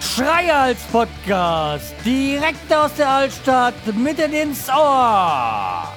Schreihals 0.00 0.80
Podcast, 0.92 1.94
direkt 2.04 2.72
aus 2.72 2.94
der 2.94 3.08
Altstadt, 3.08 3.74
mitten 3.96 4.32
ins 4.32 4.68
Ohr. 4.68 5.88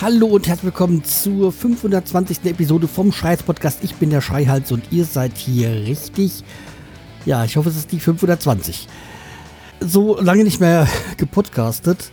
Hallo 0.00 0.26
und 0.26 0.46
herzlich 0.46 0.64
willkommen 0.64 1.04
zur 1.04 1.52
520. 1.52 2.44
Episode 2.44 2.88
vom 2.88 3.12
Schreihals 3.12 3.42
Podcast. 3.42 3.80
Ich 3.82 3.94
bin 3.96 4.10
der 4.10 4.20
Schreihals 4.20 4.72
und 4.72 4.92
ihr 4.92 5.04
seid 5.04 5.36
hier 5.36 5.70
richtig. 5.70 6.44
Ja, 7.26 7.44
ich 7.44 7.56
hoffe, 7.56 7.68
es 7.68 7.76
ist 7.76 7.92
die 7.92 8.00
520. 8.00 8.88
So 9.80 10.20
lange 10.20 10.44
nicht 10.44 10.60
mehr 10.60 10.86
gepodcastet. 11.16 12.12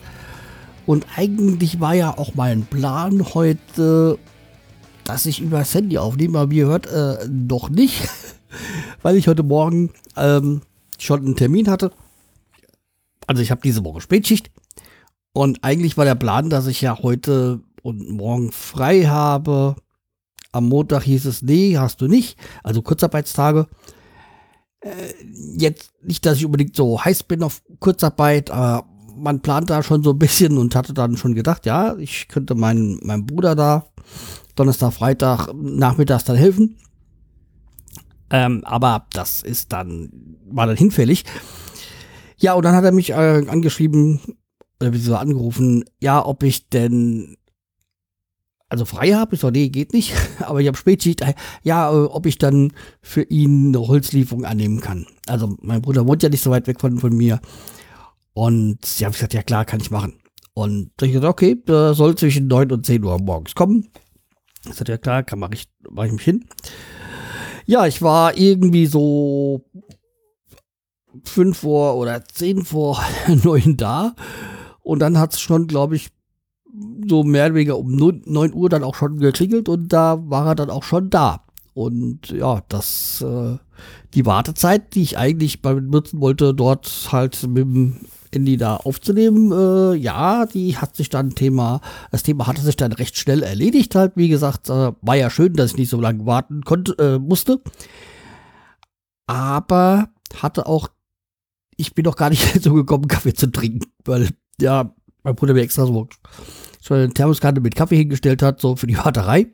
Und 0.88 1.06
eigentlich 1.16 1.80
war 1.80 1.94
ja 1.94 2.18
auch 2.18 2.34
mein 2.34 2.66
Plan 2.66 3.36
heute, 3.36 4.18
dass 5.04 5.28
ich 5.28 5.42
über 5.42 5.60
das 5.60 5.76
Handy 5.76 6.00
aufnehme, 6.00 6.40
aber 6.40 6.54
ihr 6.54 6.66
hört, 6.66 6.88
äh, 6.88 7.28
noch 7.30 7.70
nicht. 7.70 8.10
weil 9.02 9.16
ich 9.16 9.28
heute 9.28 9.44
Morgen 9.44 9.92
ähm, 10.16 10.62
schon 10.98 11.26
einen 11.26 11.36
Termin 11.36 11.70
hatte. 11.70 11.92
Also 13.26 13.42
ich 13.42 13.52
habe 13.52 13.62
diese 13.62 13.84
Woche 13.84 14.02
Spätschicht. 14.02 14.52
Und 15.34 15.64
eigentlich 15.64 15.98
war 15.98 16.06
der 16.06 16.16
Plan, 16.16 16.50
dass 16.50 16.68
ich 16.68 16.82
ja 16.82 16.98
heute 17.02 17.62
und 17.84 18.10
morgen 18.10 18.52
frei 18.52 19.04
habe. 19.04 19.76
Am 20.52 20.68
Montag 20.68 21.04
hieß 21.04 21.26
es, 21.26 21.42
nee, 21.42 21.78
hast 21.78 22.02
du 22.02 22.08
nicht. 22.08 22.38
Also 22.64 22.82
Kurzarbeitstage. 22.82 23.68
Äh, 24.80 25.14
jetzt 25.58 25.92
nicht, 26.02 26.26
dass 26.26 26.38
ich 26.38 26.46
unbedingt 26.46 26.76
so 26.76 27.04
heiß 27.04 27.24
bin 27.24 27.44
auf 27.44 27.62
Kurzarbeit, 27.80 28.50
aber 28.50 28.87
man 29.18 29.42
plant 29.42 29.70
da 29.70 29.84
schon 29.84 30.04
so 30.04 30.12
ein 30.12 30.20
bisschen 30.20 30.58
und 30.58 30.76
hatte 30.76 30.94
dann 30.94 31.18
schon 31.18 31.36
gedacht, 31.36 31.66
ja, 31.66 31.96
ich 31.98 32.28
könnte 32.28 32.56
meinen, 32.56 33.00
meinem 33.06 33.26
Bruder 33.26 33.56
da 33.56 33.86
Donnerstag, 34.56 34.94
Freitag, 34.94 35.54
nachmittags 35.54 36.24
dann 36.24 36.36
helfen. 36.36 36.78
Ähm, 38.30 38.64
aber 38.66 39.06
das 39.14 39.42
ist 39.42 39.72
dann, 39.72 40.10
war 40.50 40.68
dann 40.68 40.78
hinfällig. 40.78 41.24
Ja, 42.38 42.54
und 42.54 42.64
dann 42.64 42.76
hat 42.76 42.84
er 42.84 42.92
mich 42.92 43.12
äh, 43.12 43.46
angeschrieben, 43.48 44.20
oder 44.80 44.94
wie 44.94 45.00
so 45.00 45.16
angerufen, 45.16 45.86
ja, 46.00 46.24
ob 46.24 46.44
ich 46.44 46.70
denn 46.70 47.38
also 48.70 48.86
frei 48.86 49.12
habe. 49.12 49.36
Ich 49.36 49.42
so, 49.42 49.50
nee, 49.50 49.70
geht 49.70 49.94
nicht. 49.94 50.14
Aber 50.40 50.60
ich 50.60 50.68
habe 50.68 50.78
Spätschicht. 50.78 51.22
Äh, 51.22 51.34
ja, 51.64 51.90
äh, 51.90 52.06
ob 52.06 52.26
ich 52.26 52.38
dann 52.38 52.74
für 53.02 53.24
ihn 53.24 53.70
eine 53.70 53.88
Holzlieferung 53.88 54.46
annehmen 54.46 54.82
kann. 54.82 55.06
Also 55.26 55.56
mein 55.62 55.82
Bruder 55.82 56.06
wohnt 56.06 56.24
ja 56.24 56.30
nicht 56.30 56.44
so 56.44 56.52
weit 56.52 56.68
weg 56.68 56.82
von, 56.82 57.00
von 57.00 57.16
mir. 57.16 57.40
Und 58.38 58.86
sie 58.86 59.04
haben 59.04 59.14
gesagt, 59.14 59.34
ja 59.34 59.42
klar, 59.42 59.66
kann 59.66 59.80
ich 59.80 59.90
machen. 59.90 60.20
Und 60.54 60.92
ich 61.02 61.12
gesagt, 61.12 61.26
okay, 61.26 61.60
da 61.66 61.96
soll 61.96 62.16
zwischen 62.16 62.46
9 62.46 62.72
und 62.72 62.86
10 62.86 63.04
Uhr 63.04 63.20
morgens 63.20 63.56
kommen. 63.56 63.90
Ich 64.64 64.76
sagte, 64.76 64.92
ja 64.92 65.00
klar, 65.00 65.24
kann 65.24 65.40
mach 65.40 65.50
ich, 65.54 65.68
mach 65.90 66.04
ich 66.04 66.12
mich 66.12 66.22
hin. 66.22 66.46
Ja, 67.66 67.88
ich 67.88 68.04
war 68.04 68.38
irgendwie 68.38 68.86
so 68.86 69.66
fünf 71.24 71.58
vor 71.58 71.96
oder 71.96 72.26
zehn 72.26 72.64
vor 72.64 73.02
neun 73.44 73.76
da. 73.76 74.14
Und 74.84 75.00
dann 75.00 75.18
hat 75.18 75.34
es 75.34 75.40
schon, 75.40 75.66
glaube 75.66 75.96
ich, 75.96 76.10
so 77.08 77.24
mehr 77.24 77.48
oder 77.48 77.56
weniger 77.56 77.80
um 77.80 77.96
neun 77.96 78.54
Uhr 78.54 78.70
dann 78.70 78.84
auch 78.84 78.94
schon 78.94 79.18
geklingelt 79.18 79.68
und 79.68 79.92
da 79.92 80.20
war 80.30 80.46
er 80.46 80.56
dann 80.56 80.70
auch 80.70 80.84
schon 80.84 81.10
da. 81.10 81.44
Und 81.74 82.30
ja, 82.30 82.62
das, 82.70 83.20
äh, 83.22 83.58
die 84.14 84.28
Wartezeit, 84.28 84.94
die 84.94 85.02
ich 85.02 85.18
eigentlich 85.18 85.64
nutzen 85.64 86.22
wollte, 86.22 86.54
dort 86.54 87.10
halt 87.12 87.42
mit 87.48 87.64
dem 87.64 87.98
Handy 88.34 88.58
da 88.58 88.78
aufzunehmen, 88.78 89.52
äh, 89.52 89.96
ja, 89.96 90.46
die 90.46 90.78
hat 90.78 90.96
sich 90.96 91.10
dann 91.10 91.36
Thema, 91.36 91.82
das 92.12 92.24
Thema 92.24 92.48
hatte 92.48 92.62
sich 92.62 92.76
dann 92.76 92.92
recht 92.92 93.18
schnell 93.18 93.44
erledigt 93.44 93.96
halt. 93.96 94.14
Wie 94.16 94.30
gesagt, 94.30 94.70
äh, 94.70 94.92
war 95.02 95.16
ja 95.16 95.30
schön, 95.30 95.54
dass 95.54 95.72
ich 95.72 95.78
nicht 95.78 95.90
so 95.90 96.00
lange 96.00 96.26
warten 96.26 96.64
konnte, 96.64 96.96
äh, 96.98 97.20
musste. 97.20 97.62
Aber 99.28 100.10
hatte 100.42 100.66
auch, 100.66 100.90
ich 101.76 101.94
bin 101.94 102.06
noch 102.06 102.16
gar 102.16 102.30
nicht 102.30 102.44
so 102.64 102.74
gekommen, 102.74 103.08
Kaffee 103.08 103.34
zu 103.34 103.52
trinken, 103.52 103.92
weil, 104.06 104.30
ja, 104.60 104.94
mein 105.24 105.36
Bruder 105.36 105.54
mir 105.54 105.62
extra 105.62 105.86
so 105.86 106.08
schon 106.82 106.98
eine 106.98 107.14
Thermoskanne 107.14 107.60
mit 107.60 107.76
Kaffee 107.76 107.98
hingestellt 107.98 108.42
hat, 108.42 108.62
so 108.62 108.76
für 108.76 108.88
die 108.88 108.98
Warterei. 108.98 109.48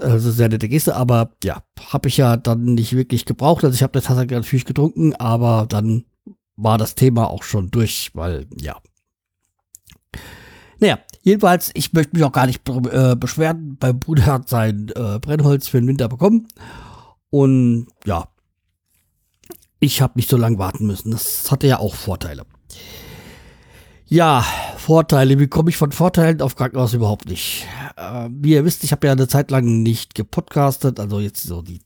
Also 0.00 0.30
sehr 0.30 0.48
nette 0.48 0.68
Geste, 0.68 0.94
aber 0.94 1.32
ja, 1.42 1.64
habe 1.88 2.08
ich 2.08 2.16
ja 2.18 2.36
dann 2.36 2.74
nicht 2.74 2.94
wirklich 2.94 3.24
gebraucht. 3.24 3.64
Also 3.64 3.74
ich 3.74 3.82
habe 3.82 3.92
das 3.94 4.04
Tasse 4.04 4.26
natürlich 4.26 4.64
getrunken, 4.64 5.14
aber 5.16 5.66
dann 5.68 6.04
war 6.58 6.76
das 6.76 6.94
Thema 6.94 7.30
auch 7.30 7.44
schon 7.44 7.70
durch, 7.70 8.10
weil 8.14 8.46
ja. 8.60 8.76
Naja, 10.80 10.98
jedenfalls, 11.22 11.70
ich 11.74 11.92
möchte 11.92 12.16
mich 12.16 12.24
auch 12.24 12.32
gar 12.32 12.46
nicht 12.46 12.68
äh, 12.68 13.16
beschweren. 13.16 13.78
Mein 13.80 13.98
Bruder 13.98 14.26
hat 14.26 14.48
sein 14.48 14.92
äh, 14.94 15.18
Brennholz 15.18 15.68
für 15.68 15.80
den 15.80 15.88
Winter 15.88 16.08
bekommen. 16.08 16.48
Und 17.30 17.86
ja, 18.04 18.28
ich 19.80 20.02
habe 20.02 20.14
nicht 20.16 20.28
so 20.28 20.36
lange 20.36 20.58
warten 20.58 20.86
müssen. 20.86 21.12
Das 21.12 21.50
hatte 21.50 21.66
ja 21.66 21.78
auch 21.78 21.94
Vorteile. 21.94 22.44
Ja, 24.06 24.44
Vorteile. 24.76 25.38
Wie 25.38 25.48
komme 25.48 25.70
ich 25.70 25.76
von 25.76 25.92
Vorteilen 25.92 26.40
auf 26.40 26.56
Krankenhaus 26.56 26.94
überhaupt 26.94 27.28
nicht? 27.28 27.66
Äh, 27.96 28.28
wie 28.32 28.52
ihr 28.52 28.64
wisst, 28.64 28.82
ich 28.82 28.90
habe 28.90 29.06
ja 29.06 29.12
eine 29.12 29.28
Zeit 29.28 29.50
lang 29.50 29.82
nicht 29.82 30.14
gepodcastet, 30.14 30.98
also 30.98 31.20
jetzt 31.20 31.42
so 31.42 31.62
die 31.62 31.82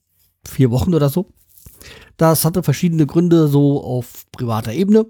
vier 0.46 0.70
Wochen 0.70 0.94
oder 0.94 1.08
so. 1.10 1.32
Das 2.22 2.44
hatte 2.44 2.62
verschiedene 2.62 3.04
Gründe, 3.04 3.48
so 3.48 3.82
auf 3.82 4.30
privater 4.30 4.72
Ebene. 4.72 5.06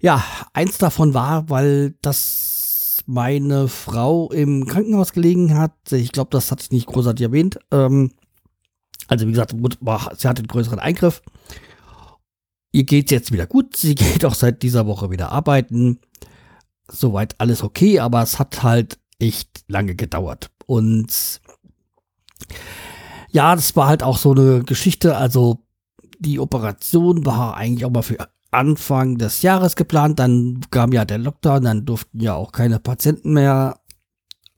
Ja, 0.00 0.24
eins 0.54 0.78
davon 0.78 1.12
war, 1.12 1.50
weil 1.50 1.94
das 2.00 3.04
meine 3.04 3.68
Frau 3.68 4.32
im 4.32 4.64
Krankenhaus 4.66 5.12
gelegen 5.12 5.58
hat. 5.58 5.74
Ich 5.90 6.12
glaube, 6.12 6.30
das 6.30 6.50
hatte 6.50 6.62
ich 6.62 6.70
nicht 6.70 6.86
großartig 6.86 7.24
erwähnt. 7.24 7.58
Ähm, 7.70 8.12
also 9.06 9.26
wie 9.26 9.32
gesagt, 9.32 9.50
sie 9.52 10.28
hatte 10.28 10.40
einen 10.40 10.48
größeren 10.48 10.78
Eingriff. 10.78 11.20
Ihr 12.72 12.84
geht 12.84 13.10
jetzt 13.10 13.32
wieder 13.32 13.46
gut. 13.46 13.76
Sie 13.76 13.94
geht 13.96 14.24
auch 14.24 14.34
seit 14.34 14.62
dieser 14.62 14.86
Woche 14.86 15.10
wieder 15.10 15.30
arbeiten. 15.30 16.00
Soweit 16.90 17.38
alles 17.38 17.62
okay, 17.62 18.00
aber 18.00 18.22
es 18.22 18.38
hat 18.38 18.62
halt 18.62 18.98
echt 19.18 19.62
lange 19.68 19.94
gedauert. 19.94 20.50
Und 20.64 21.38
ja, 23.32 23.56
das 23.56 23.74
war 23.76 23.88
halt 23.88 24.02
auch 24.02 24.18
so 24.18 24.32
eine 24.32 24.62
Geschichte. 24.62 25.16
Also 25.16 25.58
die 26.18 26.38
Operation 26.38 27.26
war 27.26 27.56
eigentlich 27.56 27.84
auch 27.84 27.90
mal 27.90 28.02
für 28.02 28.18
Anfang 28.50 29.16
des 29.16 29.42
Jahres 29.42 29.74
geplant. 29.74 30.18
Dann 30.18 30.60
kam 30.70 30.92
ja 30.92 31.04
der 31.04 31.18
Lockdown, 31.18 31.64
dann 31.64 31.84
durften 31.86 32.20
ja 32.20 32.34
auch 32.34 32.52
keine 32.52 32.78
Patienten 32.78 33.32
mehr, 33.32 33.80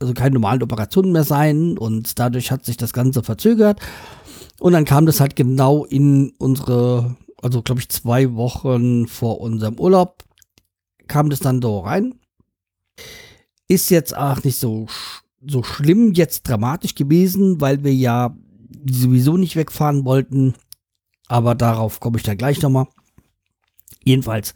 also 0.00 0.12
keine 0.12 0.34
normalen 0.34 0.62
Operationen 0.62 1.12
mehr 1.12 1.24
sein. 1.24 1.78
Und 1.78 2.18
dadurch 2.18 2.50
hat 2.50 2.64
sich 2.64 2.76
das 2.76 2.92
Ganze 2.92 3.22
verzögert. 3.22 3.80
Und 4.58 4.72
dann 4.72 4.84
kam 4.84 5.06
das 5.06 5.20
halt 5.20 5.36
genau 5.36 5.84
in 5.84 6.32
unsere, 6.38 7.16
also 7.40 7.62
glaube 7.62 7.80
ich 7.80 7.88
zwei 7.88 8.34
Wochen 8.34 9.06
vor 9.06 9.40
unserem 9.40 9.78
Urlaub, 9.78 10.24
kam 11.06 11.30
das 11.30 11.40
dann 11.40 11.62
so 11.62 11.80
rein. 11.80 12.14
Ist 13.68 13.90
jetzt 13.90 14.16
auch 14.16 14.42
nicht 14.42 14.58
so, 14.58 14.86
so 15.46 15.62
schlimm, 15.62 16.12
jetzt 16.12 16.48
dramatisch 16.48 16.94
gewesen, 16.94 17.60
weil 17.60 17.84
wir 17.84 17.94
ja 17.94 18.34
sowieso 18.88 19.36
nicht 19.36 19.56
wegfahren 19.56 20.04
wollten. 20.04 20.54
Aber 21.28 21.54
darauf 21.54 22.00
komme 22.00 22.18
ich 22.18 22.22
dann 22.22 22.36
gleich 22.36 22.60
nochmal. 22.60 22.86
Jedenfalls, 24.04 24.54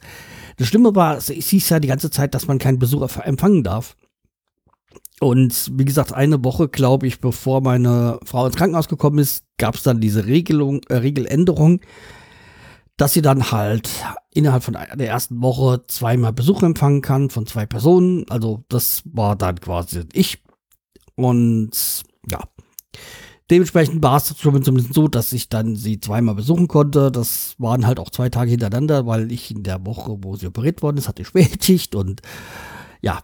das 0.57 0.67
Schlimme 0.67 0.95
war, 0.95 1.17
es 1.17 1.27
hieß 1.29 1.69
ja 1.69 1.79
die 1.79 1.87
ganze 1.87 2.11
Zeit, 2.11 2.35
dass 2.35 2.47
man 2.47 2.59
keinen 2.59 2.79
Besuch 2.79 3.17
empfangen 3.17 3.63
darf. 3.63 3.95
Und 5.19 5.71
wie 5.77 5.85
gesagt, 5.85 6.13
eine 6.13 6.43
Woche, 6.43 6.69
glaube 6.69 7.07
ich, 7.07 7.19
bevor 7.19 7.61
meine 7.61 8.19
Frau 8.23 8.45
ins 8.45 8.55
Krankenhaus 8.55 8.87
gekommen 8.87 9.19
ist, 9.19 9.43
gab 9.57 9.75
es 9.75 9.83
dann 9.83 9.99
diese 9.99 10.25
Regelung, 10.25 10.81
äh, 10.87 10.95
Regeländerung, 10.95 11.81
dass 12.95 13.13
sie 13.13 13.21
dann 13.21 13.51
halt 13.51 13.89
innerhalb 14.33 14.63
von 14.63 14.73
der 14.75 15.07
ersten 15.07 15.41
Woche 15.41 15.83
zweimal 15.87 16.31
Besuch 16.31 16.63
empfangen 16.63 17.01
kann 17.01 17.29
von 17.29 17.45
zwei 17.45 17.65
Personen. 17.65 18.25
Also 18.29 18.63
das 18.69 19.01
war 19.05 19.35
dann 19.35 19.59
quasi 19.59 20.03
ich. 20.13 20.41
Und 21.15 21.71
ja, 22.29 22.39
Dementsprechend 23.49 24.03
war 24.03 24.17
es 24.17 24.35
zumindest 24.35 24.93
so, 24.93 25.07
dass 25.07 25.33
ich 25.33 25.49
dann 25.49 25.75
sie 25.75 25.99
zweimal 25.99 26.35
besuchen 26.35 26.67
konnte. 26.67 27.11
Das 27.11 27.55
waren 27.57 27.87
halt 27.87 27.99
auch 27.99 28.11
zwei 28.11 28.29
Tage 28.29 28.51
hintereinander, 28.51 29.07
weil 29.07 29.31
ich 29.31 29.51
in 29.51 29.63
der 29.63 29.85
Woche, 29.85 30.17
wo 30.21 30.35
sie 30.35 30.47
operiert 30.47 30.81
worden 30.81 30.97
ist, 30.97 31.07
hatte 31.07 31.25
Spätschicht 31.25 31.95
und 31.95 32.21
ja, 33.01 33.23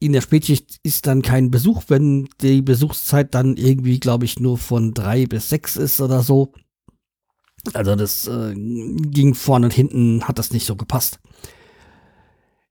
in 0.00 0.12
der 0.12 0.20
Spätschicht 0.20 0.80
ist 0.82 1.06
dann 1.06 1.22
kein 1.22 1.50
Besuch, 1.50 1.84
wenn 1.88 2.28
die 2.42 2.60
Besuchszeit 2.60 3.34
dann 3.34 3.56
irgendwie, 3.56 4.00
glaube 4.00 4.26
ich, 4.26 4.38
nur 4.38 4.58
von 4.58 4.92
drei 4.92 5.24
bis 5.26 5.48
sechs 5.48 5.76
ist 5.76 6.00
oder 6.00 6.22
so. 6.22 6.52
Also 7.72 7.96
das 7.96 8.26
äh, 8.26 8.54
ging 8.54 9.34
vorne 9.34 9.66
und 9.66 9.72
hinten, 9.72 10.24
hat 10.24 10.38
das 10.38 10.52
nicht 10.52 10.66
so 10.66 10.76
gepasst. 10.76 11.20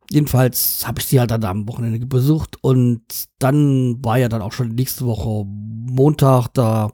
Jedenfalls 0.09 0.85
habe 0.88 1.00
ich 1.00 1.07
sie 1.07 1.19
halt 1.19 1.31
dann 1.31 1.44
am 1.44 1.67
Wochenende 1.67 2.05
besucht 2.05 2.57
und 2.61 3.01
dann 3.39 4.03
war 4.03 4.17
ja 4.17 4.29
dann 4.29 4.41
auch 4.41 4.51
schon 4.51 4.69
nächste 4.69 5.05
Woche 5.05 5.45
Montag, 5.45 6.50
da 6.53 6.91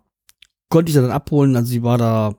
konnte 0.70 0.90
ich 0.90 0.96
sie 0.96 1.02
dann 1.02 1.12
abholen. 1.12 1.56
Also 1.56 1.70
sie 1.70 1.84
war 1.84 1.98
da 1.98 2.36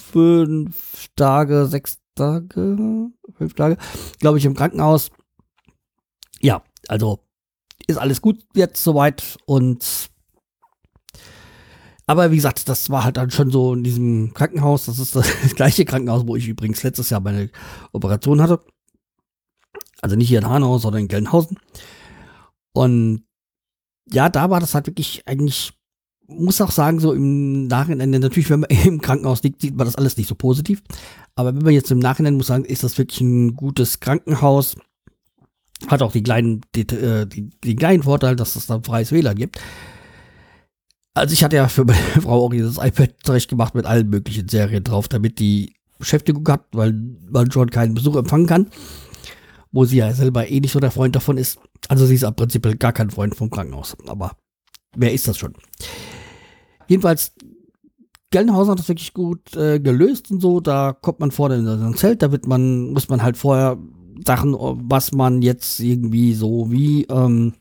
fünf 0.00 1.08
Tage, 1.16 1.66
sechs, 1.66 1.98
Tage, 2.14 3.10
fünf 3.36 3.54
Tage, 3.54 3.76
glaube 4.18 4.38
ich, 4.38 4.44
im 4.44 4.54
Krankenhaus. 4.54 5.10
Ja, 6.40 6.62
also 6.88 7.20
ist 7.86 7.98
alles 7.98 8.22
gut 8.22 8.44
jetzt 8.54 8.82
soweit 8.82 9.36
und 9.46 10.10
aber 12.10 12.32
wie 12.32 12.36
gesagt, 12.36 12.68
das 12.68 12.90
war 12.90 13.04
halt 13.04 13.18
dann 13.18 13.30
schon 13.30 13.52
so 13.52 13.72
in 13.72 13.84
diesem 13.84 14.34
Krankenhaus. 14.34 14.86
Das 14.86 14.98
ist 14.98 15.14
das 15.14 15.28
gleiche 15.54 15.84
Krankenhaus, 15.84 16.26
wo 16.26 16.34
ich 16.34 16.48
übrigens 16.48 16.82
letztes 16.82 17.08
Jahr 17.08 17.20
meine 17.20 17.50
Operation 17.92 18.42
hatte. 18.42 18.60
Also 20.00 20.16
nicht 20.16 20.28
hier 20.28 20.38
in 20.38 20.48
Hanau, 20.48 20.78
sondern 20.78 21.02
in 21.02 21.08
Gelnhausen. 21.08 21.58
Und 22.72 23.24
ja, 24.10 24.28
da 24.28 24.50
war 24.50 24.60
das 24.60 24.74
halt 24.74 24.86
wirklich 24.86 25.22
eigentlich, 25.26 25.72
muss 26.26 26.60
auch 26.60 26.70
sagen, 26.70 27.00
so 27.00 27.12
im 27.12 27.66
Nachhinein, 27.66 28.10
natürlich, 28.10 28.50
wenn 28.50 28.60
man 28.60 28.70
im 28.84 29.00
Krankenhaus 29.00 29.42
liegt, 29.42 29.60
sieht 29.60 29.76
man 29.76 29.86
das 29.86 29.96
alles 29.96 30.16
nicht 30.16 30.28
so 30.28 30.34
positiv. 30.34 30.82
Aber 31.34 31.54
wenn 31.54 31.62
man 31.62 31.74
jetzt 31.74 31.90
im 31.90 31.98
Nachhinein 31.98 32.34
muss 32.34 32.48
sagen, 32.48 32.64
ist 32.64 32.82
das 32.82 32.98
wirklich 32.98 33.20
ein 33.20 33.54
gutes 33.54 34.00
Krankenhaus. 34.00 34.76
Hat 35.86 36.02
auch 36.02 36.12
die 36.12 36.22
kleinen, 36.22 36.60
die, 36.74 36.82
äh, 36.82 37.26
die, 37.26 37.50
die 37.64 37.76
kleinen 37.76 38.02
Vorteil, 38.02 38.36
dass 38.36 38.56
es 38.56 38.66
da 38.66 38.80
freies 38.82 39.12
WLAN 39.12 39.36
gibt. 39.36 39.58
Also 41.14 41.32
ich 41.32 41.42
hatte 41.42 41.56
ja 41.56 41.68
für 41.68 41.84
meine 41.84 41.98
Frau 42.22 42.46
auch 42.46 42.50
dieses 42.50 42.78
iPad 42.78 43.14
zurecht 43.22 43.48
gemacht 43.48 43.74
mit 43.74 43.86
allen 43.86 44.08
möglichen 44.08 44.48
Serien 44.48 44.84
drauf, 44.84 45.08
damit 45.08 45.38
die 45.38 45.74
Beschäftigung 45.98 46.46
hat, 46.48 46.64
weil 46.72 46.94
man 47.30 47.50
schon 47.50 47.70
keinen 47.70 47.94
Besuch 47.94 48.16
empfangen 48.16 48.46
kann. 48.46 48.66
Wo 49.72 49.84
sie 49.84 49.98
ja 49.98 50.12
selber 50.12 50.48
eh 50.48 50.60
nicht 50.60 50.72
so 50.72 50.80
der 50.80 50.90
Freund 50.90 51.14
davon 51.14 51.36
ist. 51.36 51.58
Also 51.88 52.06
sie 52.06 52.14
ist 52.14 52.24
am 52.24 52.34
Prinzip 52.34 52.78
gar 52.78 52.92
kein 52.92 53.10
Freund 53.10 53.36
vom 53.36 53.50
Krankenhaus. 53.50 53.96
Aber 54.06 54.32
wer 54.96 55.12
ist 55.12 55.28
das 55.28 55.38
schon? 55.38 55.54
Jedenfalls, 56.88 57.32
Gelnhausen 58.30 58.72
hat 58.72 58.78
das 58.78 58.88
wirklich 58.88 59.12
gut 59.14 59.54
äh, 59.56 59.78
gelöst 59.80 60.30
und 60.30 60.40
so. 60.40 60.60
Da 60.60 60.92
kommt 60.92 61.20
man 61.20 61.30
vorne 61.30 61.56
in 61.56 61.64
so 61.64 61.72
ein 61.72 61.94
Zelt, 61.94 62.22
da 62.22 62.32
wird 62.32 62.46
man, 62.46 62.90
muss 62.92 63.08
man 63.08 63.22
halt 63.22 63.36
vorher 63.36 63.78
Sachen, 64.26 64.54
was 64.54 65.12
man 65.12 65.42
jetzt 65.42 65.80
irgendwie 65.80 66.34
so 66.34 66.70
wie 66.70 67.04
ähm, 67.04 67.54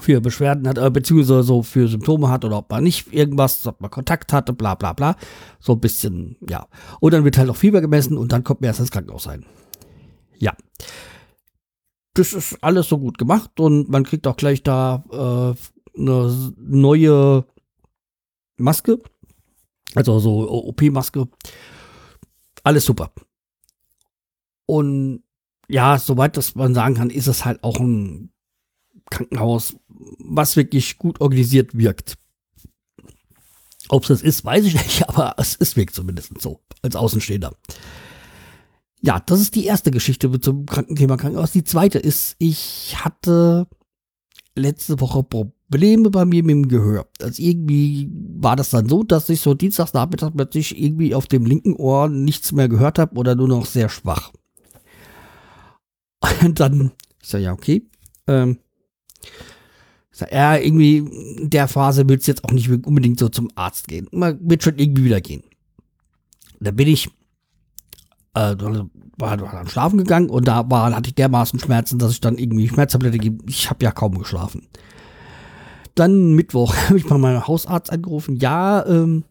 für 0.00 0.20
Beschwerden 0.20 0.66
hat, 0.66 0.78
äh, 0.78 0.90
beziehungsweise 0.90 1.42
so 1.42 1.62
für 1.62 1.88
Symptome 1.88 2.30
hat 2.30 2.44
oder 2.44 2.58
ob 2.58 2.70
man 2.70 2.84
nicht 2.84 3.12
irgendwas, 3.12 3.66
ob 3.66 3.80
man 3.80 3.90
Kontakt 3.90 4.32
hatte, 4.32 4.52
bla 4.52 4.74
bla 4.74 4.92
bla. 4.92 5.16
So 5.60 5.74
ein 5.74 5.80
bisschen, 5.80 6.36
ja. 6.48 6.66
Und 7.00 7.12
dann 7.12 7.24
wird 7.24 7.36
halt 7.36 7.50
auch 7.50 7.56
Fieber 7.56 7.80
gemessen 7.80 8.16
und 8.16 8.32
dann 8.32 8.44
kommt 8.44 8.60
man 8.60 8.68
erst 8.68 8.80
ins 8.80 8.90
Krankenhaus 8.90 9.24
sein. 9.24 9.44
Ja. 10.38 10.54
Das 12.14 12.32
ist 12.32 12.62
alles 12.62 12.88
so 12.88 12.98
gut 12.98 13.16
gemacht 13.18 13.58
und 13.58 13.88
man 13.88 14.04
kriegt 14.04 14.26
auch 14.26 14.36
gleich 14.36 14.62
da 14.62 15.04
äh, 15.10 15.98
eine 15.98 16.52
neue 16.56 17.46
Maske. 18.56 18.98
Also 19.94 20.18
so 20.18 20.50
OP-Maske. 20.50 21.28
Alles 22.62 22.84
super. 22.84 23.12
Und 24.66 25.22
ja, 25.68 25.98
soweit 25.98 26.36
das 26.36 26.54
man 26.54 26.74
sagen 26.74 26.94
kann, 26.94 27.10
ist 27.10 27.26
es 27.26 27.44
halt 27.44 27.62
auch 27.64 27.78
ein 27.78 28.30
Krankenhaus, 29.10 29.76
was 29.88 30.56
wirklich 30.56 30.98
gut 30.98 31.20
organisiert 31.20 31.76
wirkt. 31.76 32.16
Ob 33.88 34.02
es 34.02 34.08
das 34.08 34.22
ist, 34.22 34.44
weiß 34.44 34.64
ich 34.64 34.74
nicht, 34.74 35.08
aber 35.08 35.34
es, 35.38 35.56
es 35.58 35.76
wirkt 35.76 35.94
zumindest 35.94 36.40
so, 36.40 36.60
als 36.82 36.96
Außenstehender. 36.96 37.54
Ja, 39.02 39.20
das 39.20 39.40
ist 39.40 39.56
die 39.56 39.66
erste 39.66 39.90
Geschichte 39.90 40.40
zum 40.40 40.64
Krankenthema 40.64 41.16
Krankenhaus. 41.16 41.50
Die 41.52 41.64
zweite 41.64 41.98
ist, 41.98 42.36
ich 42.38 42.96
hatte 42.96 43.66
letzte 44.54 45.00
Woche 45.00 45.24
Probleme 45.24 46.10
bei 46.10 46.24
mir 46.24 46.44
mit 46.44 46.54
dem 46.54 46.68
Gehör. 46.68 47.08
Also 47.20 47.42
irgendwie 47.42 48.08
war 48.12 48.54
das 48.54 48.70
dann 48.70 48.88
so, 48.88 49.02
dass 49.02 49.28
ich 49.28 49.40
so 49.40 49.54
Dienstagsnachmittag 49.54 50.30
plötzlich 50.34 50.80
irgendwie 50.80 51.16
auf 51.16 51.26
dem 51.26 51.46
linken 51.46 51.74
Ohr 51.74 52.08
nichts 52.08 52.52
mehr 52.52 52.68
gehört 52.68 53.00
habe 53.00 53.16
oder 53.16 53.34
nur 53.34 53.48
noch 53.48 53.66
sehr 53.66 53.88
schwach. 53.88 54.32
Und 56.44 56.60
dann, 56.60 56.92
ich 57.20 57.28
sage, 57.28 57.44
ja, 57.44 57.52
okay, 57.52 57.82
ähm, 58.28 58.58
ja, 60.30 60.56
irgendwie 60.56 60.98
in 60.98 61.50
der 61.50 61.66
Phase 61.66 62.08
willst 62.08 62.28
du 62.28 62.30
jetzt 62.30 62.44
auch 62.44 62.52
nicht 62.52 62.68
unbedingt 62.68 63.18
so 63.18 63.28
zum 63.28 63.50
Arzt 63.56 63.88
gehen. 63.88 64.06
Man 64.12 64.38
wird 64.48 64.62
schon 64.62 64.78
irgendwie 64.78 65.04
wieder 65.04 65.20
gehen. 65.20 65.42
Da 66.60 66.70
bin 66.70 66.86
ich, 66.86 67.10
äh, 68.34 68.56
war, 68.58 68.90
war 69.18 69.36
dann 69.36 69.68
schlafen 69.68 69.98
gegangen 69.98 70.30
und 70.30 70.48
da 70.48 70.68
war, 70.70 70.94
hatte 70.94 71.08
ich 71.08 71.14
dermaßen 71.14 71.58
Schmerzen, 71.58 71.98
dass 71.98 72.12
ich 72.12 72.20
dann 72.20 72.38
irgendwie 72.38 72.68
Schmerztablette 72.68 73.18
gebe. 73.18 73.44
Ich 73.48 73.68
habe 73.68 73.84
ja 73.84 73.92
kaum 73.92 74.18
geschlafen. 74.18 74.68
Dann 75.94 76.34
Mittwoch 76.34 76.74
habe 76.88 76.98
ich 76.98 77.08
mal 77.08 77.18
meinen 77.18 77.46
Hausarzt 77.46 77.92
angerufen. 77.92 78.36
Ja, 78.36 78.84
ähm, 78.86 79.24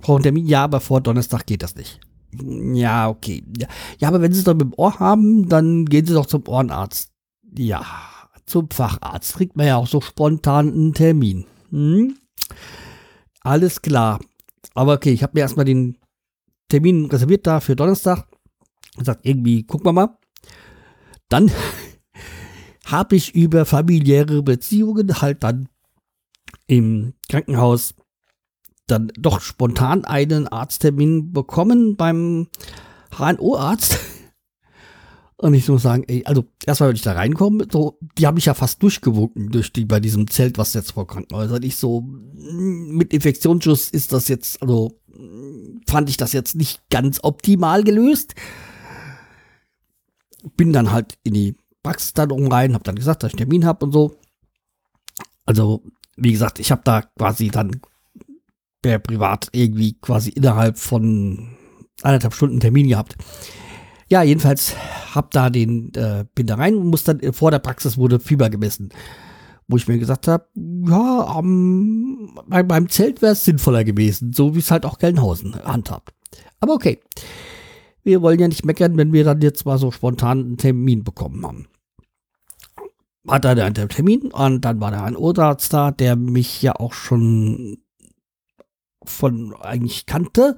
brauche 0.00 0.16
einen 0.16 0.22
Termin. 0.24 0.46
Ja, 0.46 0.64
aber 0.64 0.80
vor 0.80 1.00
Donnerstag 1.00 1.46
geht 1.46 1.62
das 1.62 1.76
nicht. 1.76 2.00
Ja, 2.32 3.08
okay. 3.08 3.42
Ja, 3.58 3.68
ja 3.98 4.08
aber 4.08 4.20
wenn 4.20 4.32
Sie 4.32 4.38
es 4.38 4.44
doch 4.44 4.54
mit 4.54 4.62
dem 4.62 4.74
Ohr 4.76 4.98
haben, 4.98 5.48
dann 5.48 5.86
gehen 5.86 6.06
Sie 6.06 6.14
doch 6.14 6.26
zum 6.26 6.46
Ohrenarzt. 6.46 7.10
Ja, 7.56 7.82
zum 8.46 8.70
Facharzt. 8.70 9.34
Kriegt 9.34 9.56
man 9.56 9.66
ja 9.66 9.76
auch 9.76 9.86
so 9.86 10.00
spontan 10.00 10.72
einen 10.72 10.94
Termin. 10.94 11.46
Hm? 11.70 12.16
Alles 13.40 13.82
klar. 13.82 14.20
Aber 14.74 14.94
okay, 14.94 15.12
ich 15.12 15.22
habe 15.22 15.32
mir 15.34 15.40
erstmal 15.40 15.64
den 15.64 15.98
Termin 16.68 17.06
reserviert 17.06 17.46
da 17.46 17.60
für 17.60 17.76
Donnerstag. 17.76 18.26
Sagt 19.02 19.26
irgendwie, 19.26 19.64
gucken 19.64 19.86
wir 19.86 19.92
mal. 19.92 20.18
Dann 21.28 21.50
habe 22.86 23.16
ich 23.16 23.34
über 23.34 23.64
familiäre 23.64 24.42
Beziehungen 24.42 25.20
halt 25.20 25.42
dann 25.42 25.68
im 26.66 27.14
Krankenhaus 27.30 27.94
dann 28.86 29.12
doch 29.18 29.40
spontan 29.40 30.04
einen 30.04 30.48
Arzttermin 30.48 31.32
bekommen 31.32 31.96
beim 31.96 32.48
HNO-Arzt. 33.16 33.98
Und 35.40 35.54
ich 35.54 35.68
muss 35.68 35.82
sagen, 35.82 36.02
ey, 36.08 36.24
also 36.24 36.46
erstmal, 36.66 36.88
wenn 36.88 36.96
ich 36.96 37.02
da 37.02 37.12
reinkomme, 37.12 37.68
so, 37.70 37.98
die 38.18 38.26
haben 38.26 38.34
mich 38.34 38.46
ja 38.46 38.54
fast 38.54 38.82
durchgewunken 38.82 39.50
durch 39.50 39.72
die 39.72 39.84
bei 39.84 40.00
diesem 40.00 40.28
Zelt, 40.28 40.58
was 40.58 40.74
jetzt 40.74 40.92
vor 40.92 41.06
Krankenhäusern. 41.06 41.62
Ich 41.62 41.76
so, 41.76 42.00
mm, 42.00 42.96
mit 42.96 43.12
Infektionsschuss 43.12 43.88
ist 43.90 44.12
das 44.12 44.26
jetzt, 44.26 44.60
also 44.60 44.98
fand 45.86 46.10
ich 46.10 46.16
das 46.16 46.32
jetzt 46.32 46.56
nicht 46.56 46.80
ganz 46.90 47.20
optimal 47.22 47.84
gelöst. 47.84 48.34
Bin 50.56 50.72
dann 50.72 50.92
halt 50.92 51.18
in 51.22 51.34
die 51.34 51.56
Praxis 51.82 52.12
dann 52.12 52.30
um 52.30 52.50
rein, 52.50 52.74
hab 52.74 52.84
dann 52.84 52.96
gesagt, 52.96 53.22
dass 53.22 53.32
ich 53.32 53.36
Termin 53.36 53.64
habe 53.64 53.86
und 53.86 53.92
so. 53.92 54.16
Also, 55.46 55.82
wie 56.16 56.32
gesagt, 56.32 56.58
ich 56.58 56.70
habe 56.70 56.82
da 56.84 57.02
quasi 57.02 57.48
dann 57.48 57.80
per 58.82 58.98
privat 58.98 59.48
irgendwie 59.52 59.94
quasi 59.94 60.30
innerhalb 60.30 60.78
von 60.78 61.56
anderthalb 62.02 62.34
Stunden 62.34 62.60
Termin 62.60 62.88
gehabt. 62.88 63.16
Ja, 64.08 64.22
jedenfalls 64.22 64.74
hab 65.14 65.30
da 65.32 65.50
den, 65.50 65.92
äh, 65.94 66.24
bin 66.34 66.46
da 66.46 66.54
rein 66.54 66.76
und 66.76 66.86
muss 66.86 67.04
dann, 67.04 67.20
vor 67.32 67.50
der 67.50 67.58
Praxis 67.58 67.98
wurde 67.98 68.20
Fieber 68.20 68.50
gemessen. 68.50 68.90
Wo 69.66 69.76
ich 69.76 69.86
mir 69.86 69.98
gesagt 69.98 70.28
habe, 70.28 70.46
ja, 70.54 71.38
ähm, 71.38 72.38
bei, 72.46 72.62
beim 72.62 72.88
Zelt 72.88 73.20
wäre 73.20 73.32
es 73.32 73.44
sinnvoller 73.44 73.84
gewesen, 73.84 74.32
so 74.32 74.54
wie 74.54 74.60
es 74.60 74.70
halt 74.70 74.86
auch 74.86 74.98
Gelnhausen 74.98 75.62
handhabt. 75.62 76.14
Aber 76.60 76.74
okay. 76.74 77.00
Wir 78.04 78.22
wollen 78.22 78.38
ja 78.38 78.48
nicht 78.48 78.64
meckern, 78.64 78.96
wenn 78.96 79.12
wir 79.12 79.24
dann 79.24 79.40
jetzt 79.40 79.66
mal 79.66 79.78
so 79.78 79.90
spontan 79.90 80.38
einen 80.40 80.56
Termin 80.56 81.04
bekommen 81.04 81.44
haben. 81.44 81.68
Hat 83.26 83.44
er 83.44 83.64
einen 83.64 83.74
Termin 83.74 84.30
und 84.32 84.62
dann 84.62 84.80
war 84.80 84.90
da 84.90 85.04
ein 85.04 85.16
Oberarzt 85.16 85.72
da, 85.72 85.90
der 85.90 86.16
mich 86.16 86.62
ja 86.62 86.76
auch 86.76 86.94
schon 86.94 87.78
von 89.04 89.54
eigentlich 89.60 90.06
kannte. 90.06 90.56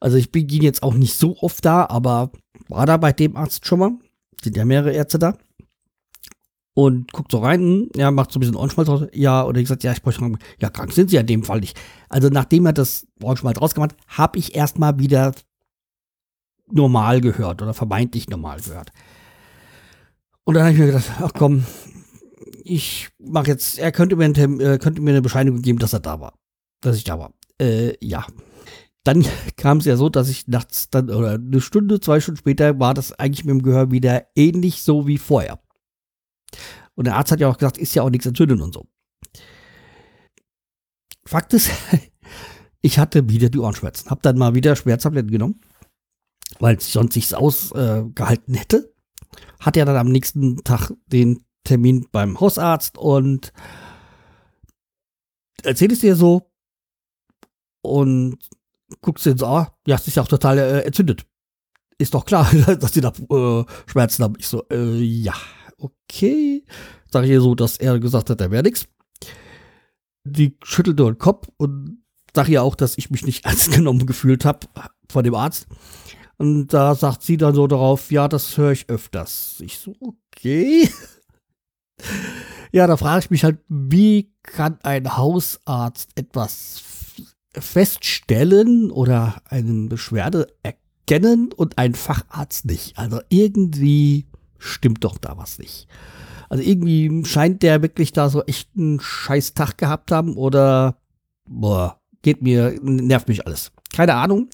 Also 0.00 0.16
ich 0.18 0.30
bin 0.30 0.48
jetzt 0.48 0.82
auch 0.82 0.94
nicht 0.94 1.14
so 1.14 1.36
oft 1.38 1.64
da, 1.64 1.86
aber 1.86 2.30
war 2.68 2.86
da 2.86 2.96
bei 2.96 3.12
dem 3.12 3.36
Arzt 3.36 3.66
schon 3.66 3.78
mal. 3.78 3.92
Sind 4.42 4.56
ja 4.56 4.64
mehrere 4.64 4.92
Ärzte 4.92 5.18
da. 5.18 5.38
Und 6.74 7.10
guckt 7.12 7.32
so 7.32 7.38
rein, 7.38 7.88
ja, 7.96 8.10
macht 8.10 8.30
so 8.30 8.38
ein 8.38 8.40
bisschen 8.40 8.56
Ohrenschmalz 8.56 8.88
raus. 8.90 9.06
Ja, 9.12 9.46
oder 9.46 9.58
ich 9.58 9.64
gesagt, 9.64 9.82
ja, 9.82 9.92
ich 9.92 10.02
bräuchte 10.02 10.22
mal, 10.22 10.38
ja, 10.60 10.68
krank 10.68 10.92
sind 10.92 11.08
sie 11.08 11.16
ja 11.16 11.22
in 11.22 11.26
dem 11.26 11.42
Fall 11.42 11.60
nicht. 11.60 11.80
Also 12.10 12.28
nachdem 12.28 12.66
er 12.66 12.74
das 12.74 13.06
Ohrenschmalz 13.22 13.58
rausgemacht 13.58 13.92
hat, 13.92 14.18
habe 14.18 14.38
ich 14.38 14.54
erstmal 14.54 14.98
wieder 14.98 15.32
normal 16.70 17.20
gehört 17.20 17.62
oder 17.62 17.74
vermeintlich 17.74 18.28
normal 18.28 18.60
gehört. 18.60 18.90
Und 20.44 20.54
dann 20.54 20.64
habe 20.64 20.72
ich 20.72 20.78
mir 20.78 20.86
gedacht, 20.86 21.10
ach 21.20 21.32
komm, 21.34 21.64
ich 22.64 23.08
mache 23.18 23.48
jetzt, 23.48 23.78
er 23.78 23.92
könnte 23.92 24.16
mir, 24.16 24.24
eine, 24.24 24.40
äh, 24.62 24.78
könnte 24.78 25.02
mir 25.02 25.10
eine 25.10 25.22
Bescheinigung 25.22 25.62
geben, 25.62 25.78
dass 25.78 25.92
er 25.92 26.00
da 26.00 26.20
war. 26.20 26.34
Dass 26.80 26.96
ich 26.96 27.04
da 27.04 27.18
war. 27.18 27.32
Äh, 27.60 27.94
ja 28.04 28.26
dann 29.06 29.24
kam 29.56 29.78
es 29.78 29.84
ja 29.84 29.96
so, 29.96 30.08
dass 30.08 30.28
ich 30.28 30.48
nachts 30.48 30.90
dann, 30.90 31.10
oder 31.10 31.32
eine 31.32 31.60
Stunde, 31.60 32.00
zwei 32.00 32.20
Stunden 32.20 32.38
später, 32.38 32.78
war 32.78 32.94
das 32.94 33.12
eigentlich 33.12 33.44
mit 33.44 33.52
dem 33.52 33.62
Gehör 33.62 33.90
wieder 33.90 34.26
ähnlich 34.34 34.82
so 34.82 35.06
wie 35.06 35.18
vorher. 35.18 35.60
Und 36.94 37.06
der 37.06 37.16
Arzt 37.16 37.32
hat 37.32 37.40
ja 37.40 37.48
auch 37.48 37.58
gesagt, 37.58 37.78
ist 37.78 37.94
ja 37.94 38.02
auch 38.02 38.10
nichts 38.10 38.26
entzündet 38.26 38.60
und 38.60 38.74
so. 38.74 38.86
Fakt 41.26 41.52
ist, 41.54 41.70
ich 42.80 42.98
hatte 42.98 43.28
wieder 43.28 43.48
die 43.48 43.58
Ohrenschmerzen. 43.58 44.10
Hab 44.10 44.22
dann 44.22 44.38
mal 44.38 44.54
wieder 44.54 44.76
Schmerztabletten 44.76 45.30
genommen, 45.30 45.60
weil 46.60 46.76
es 46.76 46.92
sonst 46.92 47.16
nichts 47.16 47.34
ausgehalten 47.34 48.54
äh, 48.54 48.58
hätte. 48.58 48.94
Hatte 49.60 49.78
ja 49.78 49.84
dann 49.84 49.96
am 49.96 50.08
nächsten 50.08 50.62
Tag 50.64 50.92
den 51.06 51.44
Termin 51.64 52.06
beim 52.12 52.38
Hausarzt 52.40 52.96
und 52.96 53.52
erzähl 55.62 55.92
es 55.92 56.00
dir 56.00 56.16
so. 56.16 56.50
Und 57.82 58.38
guckst 59.00 59.26
du 59.26 59.30
ins 59.30 59.42
Ohr, 59.42 59.76
ja, 59.86 59.96
es 59.96 60.06
ist 60.06 60.16
ja 60.16 60.22
auch 60.22 60.28
total 60.28 60.58
äh, 60.58 60.80
entzündet. 60.82 61.26
ist 61.98 62.14
doch 62.14 62.24
klar, 62.24 62.50
dass 62.80 62.94
sie 62.94 63.00
da 63.00 63.12
äh, 63.30 63.64
Schmerzen 63.86 64.24
haben. 64.24 64.34
Ich 64.38 64.48
so, 64.48 64.64
äh, 64.70 64.98
ja, 64.98 65.34
okay. 65.78 66.64
Sag 67.10 67.24
ich 67.24 67.30
ihr 67.30 67.40
so, 67.40 67.54
dass 67.54 67.78
er 67.78 67.98
gesagt 68.00 68.30
hat, 68.30 68.40
da 68.40 68.50
wäre 68.50 68.62
nichts. 68.62 68.86
Die 70.24 70.56
schüttelt 70.64 70.98
nur 70.98 71.12
den 71.12 71.18
Kopf 71.18 71.48
und 71.56 72.02
sag 72.34 72.48
ihr 72.48 72.62
auch, 72.62 72.74
dass 72.74 72.98
ich 72.98 73.10
mich 73.10 73.24
nicht 73.24 73.44
ernst 73.44 73.72
genommen 73.72 74.06
gefühlt 74.06 74.44
habe 74.44 74.66
von 75.08 75.24
dem 75.24 75.34
Arzt. 75.34 75.66
Und 76.38 76.68
da 76.68 76.94
sagt 76.94 77.22
sie 77.22 77.36
dann 77.36 77.54
so 77.54 77.66
darauf, 77.66 78.10
ja, 78.10 78.28
das 78.28 78.56
höre 78.58 78.72
ich 78.72 78.88
öfters. 78.88 79.56
Ich 79.60 79.78
so, 79.78 79.94
okay. 80.00 80.88
Ja, 82.72 82.86
da 82.86 82.96
frage 82.96 83.20
ich 83.20 83.30
mich 83.30 83.44
halt, 83.44 83.58
wie 83.68 84.32
kann 84.42 84.78
ein 84.82 85.16
Hausarzt 85.16 86.10
etwas 86.14 86.82
feststellen 87.52 88.90
oder 88.90 89.40
eine 89.46 89.88
Beschwerde 89.88 90.48
erkennen 90.62 91.52
und 91.56 91.78
ein 91.78 91.94
Facharzt 91.94 92.66
nicht? 92.66 92.98
Also 92.98 93.20
irgendwie 93.30 94.26
stimmt 94.58 95.04
doch 95.04 95.16
da 95.16 95.38
was 95.38 95.58
nicht. 95.58 95.88
Also 96.48 96.62
irgendwie 96.62 97.24
scheint 97.24 97.62
der 97.62 97.82
wirklich 97.82 98.12
da 98.12 98.28
so 98.28 98.42
echt 98.44 98.68
einen 98.76 99.00
scheiß 99.00 99.54
Tag 99.54 99.78
gehabt 99.78 100.12
haben 100.12 100.36
oder 100.36 100.98
boah, 101.48 102.00
geht 102.22 102.42
mir, 102.42 102.78
nervt 102.82 103.28
mich 103.28 103.46
alles. 103.46 103.72
Keine 103.94 104.14
Ahnung. 104.14 104.50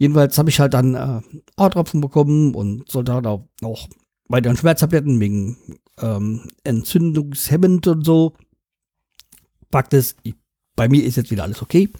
Jedenfalls 0.00 0.38
habe 0.38 0.48
ich 0.48 0.58
halt 0.58 0.72
dann 0.72 0.94
äh, 0.94 1.20
Haartropfen 1.58 2.00
bekommen 2.00 2.54
und 2.54 2.90
sollte 2.90 3.12
halt 3.12 3.26
auch, 3.26 3.44
auch 3.62 3.86
weiteren 4.30 4.56
Schmerztabletten 4.56 5.20
wegen 5.20 5.58
ähm, 6.00 6.48
entzündungshemmend 6.64 7.86
und 7.86 8.06
so. 8.06 8.32
Fakt 9.70 9.92
ist, 9.92 10.16
ich, 10.22 10.36
bei 10.74 10.88
mir 10.88 11.04
ist 11.04 11.16
jetzt 11.16 11.30
wieder 11.30 11.42
alles 11.42 11.60
okay. 11.60 11.90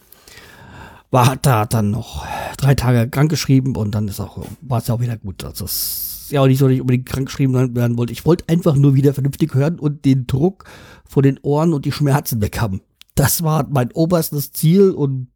War 1.11 1.37
da 1.37 1.67
dann 1.67 1.91
noch 1.91 2.25
drei 2.57 2.75
Tage 2.75 3.11
krankgeschrieben 3.11 3.77
und 3.77 3.95
dann 3.95 4.09
ist 4.09 4.19
auch, 4.19 4.47
war 4.63 4.79
es 4.79 4.87
ja 4.87 4.95
auch 4.95 5.01
wieder 5.01 5.19
gut. 5.19 5.45
Also 5.45 5.67
es 5.67 6.23
ist 6.23 6.31
ja 6.31 6.41
auch 6.41 6.47
nicht 6.47 6.59
so, 6.59 6.69
dass 6.69 6.75
ich 6.75 6.81
unbedingt 6.81 7.05
krankgeschrieben 7.05 7.77
werden 7.77 7.99
wollte. 7.99 8.15
Ich 8.15 8.25
wollte 8.25 8.49
einfach 8.49 8.77
nur 8.77 8.95
wieder 8.95 9.13
vernünftig 9.13 9.53
hören 9.53 9.79
und 9.79 10.07
den 10.07 10.27
Druck 10.27 10.65
vor 11.05 11.23
den 11.23 11.39
Ohren 11.43 11.75
und 11.75 11.85
die 11.85 11.93
Schmerzen 11.93 12.41
weg 12.41 12.63
haben. 12.63 12.81
Das 13.15 13.43
war 13.43 13.69
mein 13.69 13.93
oberstes 13.93 14.53
Ziel 14.53 14.93
und 14.93 15.29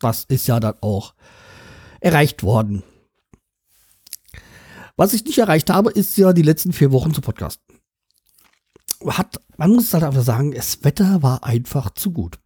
das 0.00 0.24
ist 0.24 0.46
ja 0.48 0.60
dann 0.60 0.74
auch 0.82 1.14
erreicht 2.00 2.42
worden. 2.42 2.82
Was 4.96 5.14
ich 5.14 5.24
nicht 5.24 5.38
erreicht 5.38 5.70
habe, 5.70 5.90
ist 5.90 6.16
ja 6.18 6.32
die 6.32 6.42
letzten 6.42 6.72
vier 6.72 6.92
Wochen 6.92 7.14
zu 7.14 7.20
podcasten 7.20 7.70
hat, 9.06 9.40
man 9.56 9.70
muss 9.70 9.92
halt 9.94 10.04
einfach 10.04 10.22
sagen, 10.22 10.52
das 10.52 10.84
Wetter 10.84 11.22
war 11.22 11.44
einfach 11.44 11.90
zu 11.90 12.12
gut. 12.12 12.38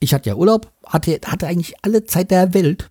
Ich 0.00 0.14
hatte 0.14 0.30
ja 0.30 0.36
Urlaub, 0.36 0.72
hatte, 0.86 1.20
hatte 1.24 1.46
eigentlich 1.46 1.74
alle 1.82 2.04
Zeit 2.04 2.30
der 2.30 2.54
Welt. 2.54 2.90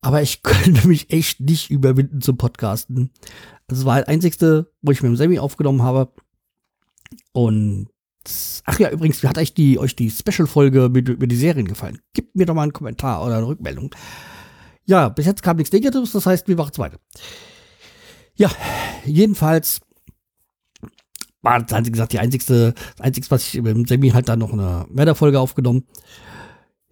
Aber 0.00 0.22
ich 0.22 0.42
könnte 0.42 0.88
mich 0.88 1.10
echt 1.10 1.40
nicht 1.40 1.70
überwinden 1.70 2.20
zum 2.20 2.36
Podcasten. 2.36 3.10
Das 3.68 3.84
war 3.84 3.98
das 3.98 4.08
einzigste, 4.08 4.72
wo 4.82 4.92
ich 4.92 5.02
mit 5.02 5.10
dem 5.10 5.16
Sammy 5.16 5.38
aufgenommen 5.38 5.82
habe. 5.82 6.12
Und 7.32 7.88
ach 8.64 8.78
ja, 8.78 8.90
übrigens, 8.90 9.22
wie 9.22 9.28
hat 9.28 9.38
euch 9.38 9.54
die, 9.54 9.78
euch 9.78 9.94
die 9.94 10.10
Special-Folge 10.10 10.88
mit, 10.88 11.08
über 11.08 11.26
die 11.26 11.36
Serien 11.36 11.68
gefallen? 11.68 12.00
Gebt 12.14 12.34
mir 12.34 12.46
doch 12.46 12.54
mal 12.54 12.62
einen 12.62 12.72
Kommentar 12.72 13.24
oder 13.24 13.36
eine 13.36 13.46
Rückmeldung. 13.46 13.94
Ja, 14.86 15.08
bis 15.08 15.26
jetzt 15.26 15.42
kam 15.42 15.56
nichts 15.56 15.72
Negatives, 15.72 16.12
das 16.12 16.26
heißt, 16.26 16.48
wir 16.48 16.56
machen 16.56 16.70
es 16.72 16.78
weiter. 16.78 16.98
Ja, 18.34 18.50
jedenfalls 19.04 19.80
war 21.42 21.60
das 21.60 21.72
einzige 21.72 21.92
gesagt, 21.92 22.12
die 22.12 22.18
einzigste, 22.18 22.74
das 22.96 23.04
einzigste, 23.04 23.30
was 23.30 23.54
ich 23.54 23.62
mit 23.62 23.88
Sammy 23.88 24.10
halt 24.10 24.28
dann 24.28 24.38
noch 24.38 24.52
eine 24.52 24.86
Mörderfolge 24.90 25.40
aufgenommen. 25.40 25.84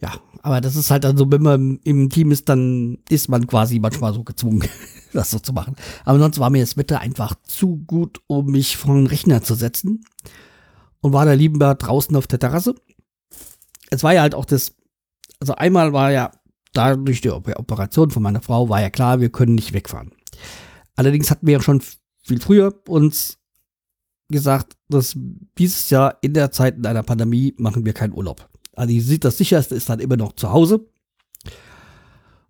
Ja, 0.00 0.12
aber 0.42 0.60
das 0.60 0.76
ist 0.76 0.90
halt 0.90 1.04
dann 1.04 1.16
so, 1.16 1.30
wenn 1.30 1.42
man 1.42 1.80
im 1.82 2.08
Team 2.08 2.30
ist, 2.30 2.48
dann 2.48 2.98
ist 3.08 3.28
man 3.28 3.46
quasi 3.46 3.80
manchmal 3.80 4.14
so 4.14 4.22
gezwungen, 4.22 4.68
das 5.12 5.30
so 5.30 5.38
zu 5.38 5.52
machen. 5.52 5.74
Aber 6.04 6.18
sonst 6.18 6.38
war 6.38 6.50
mir 6.50 6.60
das 6.62 6.76
Wetter 6.76 7.00
einfach 7.00 7.34
zu 7.42 7.78
gut, 7.86 8.20
um 8.26 8.46
mich 8.46 8.76
vor 8.76 8.94
den 8.94 9.06
Rechner 9.06 9.42
zu 9.42 9.54
setzen. 9.54 10.04
Und 11.00 11.12
war 11.12 11.24
da 11.24 11.32
lieber 11.32 11.74
draußen 11.74 12.14
auf 12.16 12.26
der 12.26 12.38
Terrasse. 12.40 12.74
Es 13.90 14.02
war 14.02 14.14
ja 14.14 14.22
halt 14.22 14.34
auch 14.34 14.44
das, 14.44 14.74
also 15.40 15.54
einmal 15.54 15.92
war 15.92 16.10
ja, 16.10 16.32
da 16.72 16.96
durch 16.96 17.20
die 17.20 17.30
Operation 17.30 18.10
von 18.10 18.22
meiner 18.22 18.42
Frau 18.42 18.68
war 18.68 18.80
ja 18.80 18.90
klar, 18.90 19.20
wir 19.20 19.30
können 19.30 19.54
nicht 19.54 19.72
wegfahren. 19.72 20.12
Allerdings 20.96 21.30
hatten 21.30 21.46
wir 21.46 21.54
ja 21.54 21.62
schon 21.62 21.82
viel 22.22 22.40
früher 22.40 22.74
uns 22.88 23.38
gesagt, 24.28 24.76
dass 24.88 25.16
dieses 25.58 25.90
Jahr 25.90 26.18
in 26.20 26.34
der 26.34 26.50
Zeit 26.50 26.76
in 26.76 26.86
einer 26.86 27.02
Pandemie 27.02 27.54
machen 27.56 27.86
wir 27.86 27.92
keinen 27.92 28.12
Urlaub. 28.12 28.48
Also 28.74 28.92
ihr 28.92 29.02
seht, 29.02 29.24
das 29.24 29.38
sicherste 29.38 29.74
ist 29.74 29.88
dann 29.88 30.00
immer 30.00 30.16
noch 30.16 30.32
zu 30.34 30.52
Hause. 30.52 30.88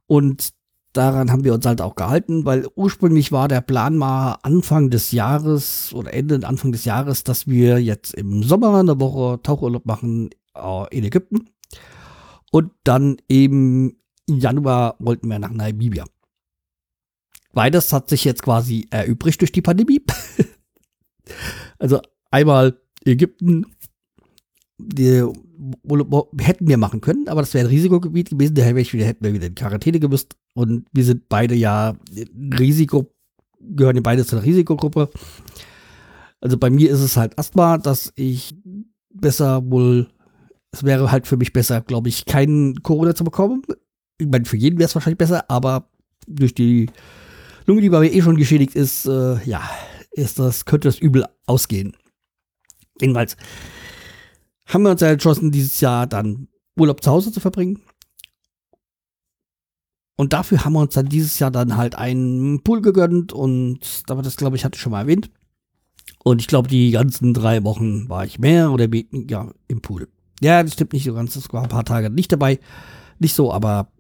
Und 0.06 0.52
daran 0.92 1.30
haben 1.30 1.44
wir 1.44 1.54
uns 1.54 1.64
halt 1.64 1.80
auch 1.80 1.94
gehalten, 1.94 2.44
weil 2.44 2.66
ursprünglich 2.74 3.30
war 3.30 3.48
der 3.48 3.60
Plan 3.60 3.96
mal 3.96 4.38
Anfang 4.42 4.90
des 4.90 5.12
Jahres 5.12 5.92
oder 5.94 6.12
Ende 6.12 6.46
Anfang 6.46 6.72
des 6.72 6.84
Jahres, 6.84 7.24
dass 7.24 7.46
wir 7.46 7.80
jetzt 7.80 8.14
im 8.14 8.42
Sommer 8.42 8.78
eine 8.78 8.98
Woche 8.98 9.40
Tauchurlaub 9.42 9.86
machen 9.86 10.30
äh, 10.54 10.96
in 10.96 11.04
Ägypten. 11.04 11.50
Und 12.50 12.72
dann 12.82 13.18
eben 13.28 13.98
im 14.28 14.38
Januar 14.38 14.96
wollten 14.98 15.28
wir 15.28 15.38
nach 15.38 15.50
Namibia. 15.50 16.04
Beides 17.52 17.92
hat 17.92 18.08
sich 18.08 18.24
jetzt 18.24 18.42
quasi 18.42 18.86
erübrigt 18.90 19.40
durch 19.40 19.52
die 19.52 19.62
Pandemie. 19.62 20.02
Also 21.78 22.00
einmal 22.30 22.80
Ägypten, 23.04 23.66
die, 24.78 25.22
hätten 26.38 26.68
wir 26.68 26.76
machen 26.76 27.00
können, 27.00 27.28
aber 27.28 27.42
das 27.42 27.54
wäre 27.54 27.66
ein 27.66 27.70
Risikogebiet 27.70 28.30
gewesen, 28.30 28.54
da 28.54 28.62
hätten 28.62 29.24
wir 29.24 29.32
wieder 29.32 29.46
in 29.46 29.54
Quarantäne 29.54 30.00
gemusst 30.00 30.36
und 30.54 30.86
wir 30.92 31.04
sind 31.04 31.28
beide 31.28 31.54
ja 31.54 31.96
Risiko, 32.58 33.12
gehören 33.60 34.02
beide 34.02 34.24
zu 34.24 34.36
einer 34.36 34.44
Risikogruppe. 34.44 35.10
Also 36.40 36.56
bei 36.56 36.70
mir 36.70 36.90
ist 36.90 37.00
es 37.00 37.16
halt 37.16 37.34
erstmal, 37.36 37.78
dass 37.78 38.12
ich 38.14 38.56
besser 39.12 39.68
wohl, 39.70 40.08
es 40.70 40.84
wäre 40.84 41.10
halt 41.10 41.26
für 41.26 41.36
mich 41.36 41.52
besser, 41.52 41.80
glaube 41.80 42.08
ich, 42.08 42.24
keinen 42.24 42.82
Corona 42.82 43.14
zu 43.14 43.24
bekommen. 43.24 43.62
Ich 44.18 44.26
meine, 44.26 44.44
für 44.44 44.56
jeden 44.56 44.78
wäre 44.78 44.88
es 44.88 44.94
wahrscheinlich 44.94 45.18
besser, 45.18 45.48
aber 45.48 45.88
durch 46.26 46.54
die 46.54 46.90
Lunge, 47.66 47.80
die 47.80 47.90
bei 47.90 48.00
mir 48.00 48.12
eh 48.12 48.22
schon 48.22 48.36
geschädigt 48.36 48.74
ist, 48.74 49.06
äh, 49.06 49.42
ja, 49.44 49.62
ist 50.12 50.38
das, 50.38 50.64
könnte 50.64 50.88
das 50.88 50.98
übel 50.98 51.24
ausgehen. 51.46 51.96
Jedenfalls 53.00 53.36
haben 54.66 54.82
wir 54.82 54.90
uns 54.90 55.00
ja 55.00 55.08
entschlossen, 55.08 55.50
dieses 55.50 55.80
Jahr 55.80 56.06
dann 56.06 56.48
Urlaub 56.76 57.02
zu 57.02 57.10
Hause 57.10 57.32
zu 57.32 57.40
verbringen. 57.40 57.80
Und 60.16 60.32
dafür 60.32 60.64
haben 60.64 60.72
wir 60.72 60.80
uns 60.80 60.94
dann 60.94 61.08
dieses 61.08 61.38
Jahr 61.38 61.52
dann 61.52 61.76
halt 61.76 61.94
einen 61.94 62.62
Pool 62.64 62.82
gegönnt 62.82 63.32
und 63.32 64.02
aber 64.08 64.22
das 64.22 64.36
glaube 64.36 64.56
ich 64.56 64.64
hatte 64.64 64.76
ich 64.76 64.82
schon 64.82 64.90
mal 64.90 65.02
erwähnt. 65.02 65.30
Und 66.24 66.40
ich 66.40 66.48
glaube, 66.48 66.68
die 66.68 66.90
ganzen 66.90 67.32
drei 67.32 67.62
Wochen 67.62 68.08
war 68.08 68.24
ich 68.24 68.40
mehr 68.40 68.72
oder 68.72 68.90
weniger 68.90 69.54
im 69.68 69.80
Pool. 69.80 70.08
Ja, 70.40 70.62
das 70.62 70.72
stimmt 70.72 70.92
nicht 70.92 71.04
so 71.04 71.14
ganz. 71.14 71.34
Das 71.34 71.52
war 71.52 71.62
ein 71.62 71.68
paar 71.68 71.84
Tage 71.84 72.10
nicht 72.10 72.32
dabei. 72.32 72.58
Nicht 73.20 73.34
so, 73.34 73.52
aber 73.52 73.92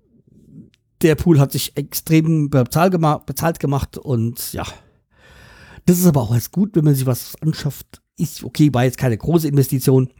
der 1.02 1.14
Pool 1.14 1.38
hat 1.40 1.52
sich 1.52 1.76
extrem 1.76 2.50
bezahlt, 2.50 2.92
gema 2.92 3.18
bezahlt 3.18 3.60
gemacht 3.60 3.98
und 3.98 4.52
ja, 4.52 4.64
das 5.86 5.98
ist 5.98 6.06
aber 6.06 6.20
auch 6.22 6.32
als 6.32 6.50
gut, 6.50 6.74
wenn 6.74 6.84
man 6.84 6.94
sich 6.94 7.06
was 7.06 7.34
anschafft. 7.40 8.02
Ist 8.18 8.44
okay, 8.44 8.74
war 8.74 8.84
jetzt 8.84 8.98
keine 8.98 9.16
große 9.16 9.48
Investition. 9.48 10.12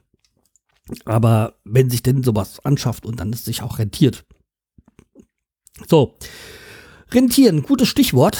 Aber 1.05 1.59
wenn 1.65 1.91
sich 1.91 2.03
denn 2.03 2.23
sowas 2.23 2.65
anschafft 2.65 3.05
und 3.05 3.21
dann 3.21 3.35
es 3.35 3.45
sich 3.45 3.61
auch 3.61 3.79
rentiert. 3.79 4.25
So. 5.87 6.17
Rentieren, 7.11 7.63
gutes 7.63 7.89
Stichwort. 7.89 8.39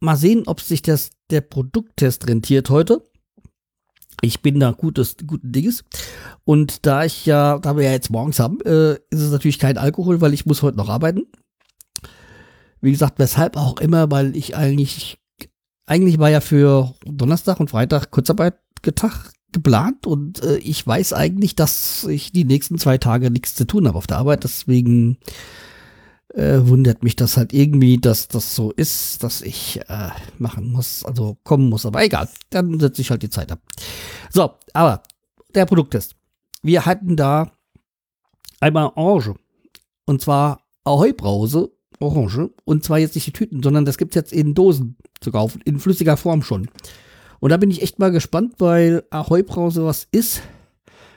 Mal 0.00 0.16
sehen, 0.16 0.42
ob 0.46 0.60
sich 0.60 0.82
das, 0.82 1.10
der 1.30 1.40
Produkttest 1.40 2.26
rentiert 2.26 2.70
heute. 2.70 3.08
Ich 4.24 4.40
bin 4.40 4.60
da 4.60 4.70
gutes, 4.70 5.16
guten 5.26 5.50
Dinges. 5.50 5.84
Und 6.44 6.86
da 6.86 7.04
ich 7.04 7.26
ja, 7.26 7.58
da 7.58 7.76
wir 7.76 7.84
ja 7.84 7.90
jetzt 7.90 8.10
morgens 8.10 8.38
haben, 8.38 8.60
äh, 8.60 8.92
ist 9.10 9.20
es 9.20 9.32
natürlich 9.32 9.58
kein 9.58 9.76
Alkohol, 9.76 10.20
weil 10.20 10.32
ich 10.32 10.46
muss 10.46 10.62
heute 10.62 10.76
noch 10.76 10.88
arbeiten. 10.88 11.26
Wie 12.80 12.92
gesagt, 12.92 13.18
weshalb 13.18 13.56
auch 13.56 13.80
immer, 13.80 14.10
weil 14.10 14.36
ich 14.36 14.56
eigentlich 14.56 15.18
eigentlich 15.86 16.18
war 16.18 16.30
ja 16.30 16.40
für 16.40 16.94
Donnerstag 17.04 17.58
und 17.60 17.70
Freitag 17.70 18.10
Kurzarbeit 18.12 18.54
geplant 18.80 20.06
und 20.06 20.42
äh, 20.42 20.56
ich 20.58 20.86
weiß 20.86 21.12
eigentlich, 21.12 21.54
dass 21.54 22.04
ich 22.04 22.32
die 22.32 22.44
nächsten 22.44 22.78
zwei 22.78 22.98
Tage 22.98 23.30
nichts 23.30 23.54
zu 23.54 23.66
tun 23.66 23.86
habe 23.86 23.98
auf 23.98 24.06
der 24.06 24.18
Arbeit. 24.18 24.44
Deswegen 24.44 25.18
äh, 26.34 26.66
wundert 26.66 27.02
mich 27.02 27.16
das 27.16 27.36
halt 27.36 27.52
irgendwie, 27.52 27.98
dass 27.98 28.28
das 28.28 28.54
so 28.54 28.72
ist, 28.72 29.22
dass 29.22 29.42
ich 29.42 29.80
äh, 29.88 30.10
machen 30.38 30.72
muss, 30.72 31.04
also 31.04 31.36
kommen 31.44 31.68
muss. 31.68 31.86
Aber 31.86 32.02
egal, 32.02 32.28
dann 32.50 32.78
setze 32.80 33.02
ich 33.02 33.10
halt 33.10 33.22
die 33.22 33.30
Zeit 33.30 33.52
ab. 33.52 33.60
So, 34.30 34.50
aber 34.72 35.02
der 35.54 35.66
Produkttest. 35.66 36.16
Wir 36.62 36.86
hatten 36.86 37.16
da 37.16 37.52
einmal 38.60 38.92
Orange. 38.94 39.34
Und 40.06 40.22
zwar 40.22 40.62
Ahoi 40.84 41.12
Brause 41.12 41.70
Orange. 42.00 42.50
Und 42.64 42.84
zwar 42.84 42.98
jetzt 42.98 43.14
nicht 43.14 43.26
die 43.26 43.32
Tüten, 43.32 43.62
sondern 43.62 43.84
das 43.84 43.98
gibt 43.98 44.12
es 44.12 44.16
jetzt 44.16 44.32
in 44.32 44.54
Dosen 44.54 44.96
zu 45.20 45.30
kaufen, 45.30 45.60
in 45.64 45.78
flüssiger 45.78 46.16
Form 46.16 46.42
schon. 46.42 46.68
Und 47.40 47.50
da 47.50 47.56
bin 47.56 47.70
ich 47.70 47.82
echt 47.82 47.98
mal 47.98 48.10
gespannt, 48.10 48.54
weil 48.58 49.04
Ahoi 49.10 49.42
Brause 49.42 49.84
was 49.84 50.06
ist, 50.12 50.42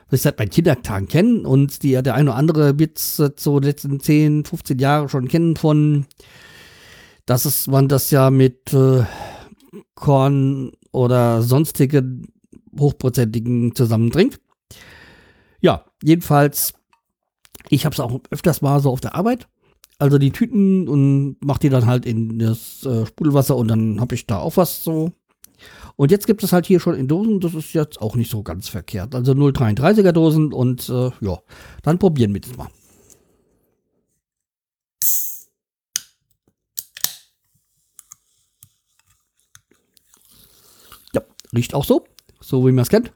was 0.07 0.19
ich 0.19 0.21
seit 0.21 0.38
meinen 0.38 0.50
Kindertagen 0.50 1.07
kenne. 1.07 1.47
Und 1.47 1.83
die, 1.83 1.91
der 2.01 2.15
eine 2.15 2.31
oder 2.31 2.38
andere 2.38 2.75
es 2.95 3.21
so 3.38 3.59
die 3.59 3.67
letzten 3.67 4.00
10, 4.00 4.45
15 4.45 4.79
Jahre 4.79 5.09
schon 5.09 5.27
kennen 5.27 5.55
von, 5.55 6.05
dass 7.25 7.45
es, 7.45 7.67
man 7.67 7.88
das 7.88 8.12
ja 8.12 8.29
mit 8.29 8.74
äh, 8.74 9.03
Korn 9.95 10.71
oder 10.91 11.41
sonstigen 11.41 12.27
hochprozentigen 12.79 13.74
zusammentrinkt. 13.74 14.39
Ja, 15.62 15.85
jedenfalls, 16.03 16.74
ich 17.69 17.85
habe 17.85 17.93
es 17.93 18.00
auch 18.00 18.19
öfters 18.29 18.62
mal 18.62 18.79
so 18.79 18.91
auf 18.91 19.01
der 19.01 19.15
Arbeit. 19.15 19.47
Also 19.97 20.17
die 20.17 20.31
Tüten 20.31 20.89
und 20.89 21.38
mache 21.43 21.59
die 21.62 21.69
dann 21.69 21.85
halt 21.85 22.05
in 22.05 22.38
das 22.38 22.85
äh, 22.85 23.05
Sprudelwasser 23.05 23.55
und 23.55 23.69
dann 23.69 24.01
habe 24.01 24.13
ich 24.15 24.27
da 24.27 24.39
auch 24.39 24.57
was 24.57 24.83
so. 24.83 25.12
Und 25.98 26.12
jetzt 26.12 26.28
gibt 26.28 26.44
es 26.44 26.52
halt 26.52 26.66
hier 26.66 26.80
schon 26.80 26.96
in 26.96 27.08
Dosen, 27.08 27.40
das 27.40 27.54
ist 27.54 27.74
jetzt 27.74 28.02
auch 28.02 28.16
nicht 28.16 28.30
so 28.30 28.44
ganz 28.44 28.68
verkehrt. 28.68 29.16
Also 29.16 29.32
0,33er 29.32 30.12
Dosen 30.12 30.52
und 30.52 30.90
äh, 30.90 31.12
ja, 31.22 31.40
dann 31.84 32.00
probieren 32.00 32.34
wir 32.34 32.42
das 32.42 32.58
mal. 32.58 32.68
Ja, 41.14 41.22
riecht 41.54 41.74
auch 41.74 41.86
so, 41.86 42.06
so 42.42 42.68
wie 42.68 42.72
man 42.72 42.84
es 42.84 42.90
kennt. 42.90 43.14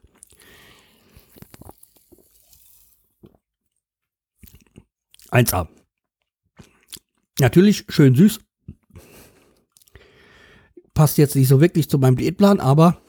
Eins 5.32 5.54
A. 5.54 5.70
Natürlich 7.40 7.86
schön 7.90 8.16
süß. 8.16 8.40
Passt 11.00 11.18
jetzt 11.18 11.38
nicht 11.38 11.48
so 11.48 11.62
wirklich 11.62 11.90
zu 11.90 11.98
meinem 11.98 12.18
Diätplan, 12.18 12.60
aber 12.60 13.02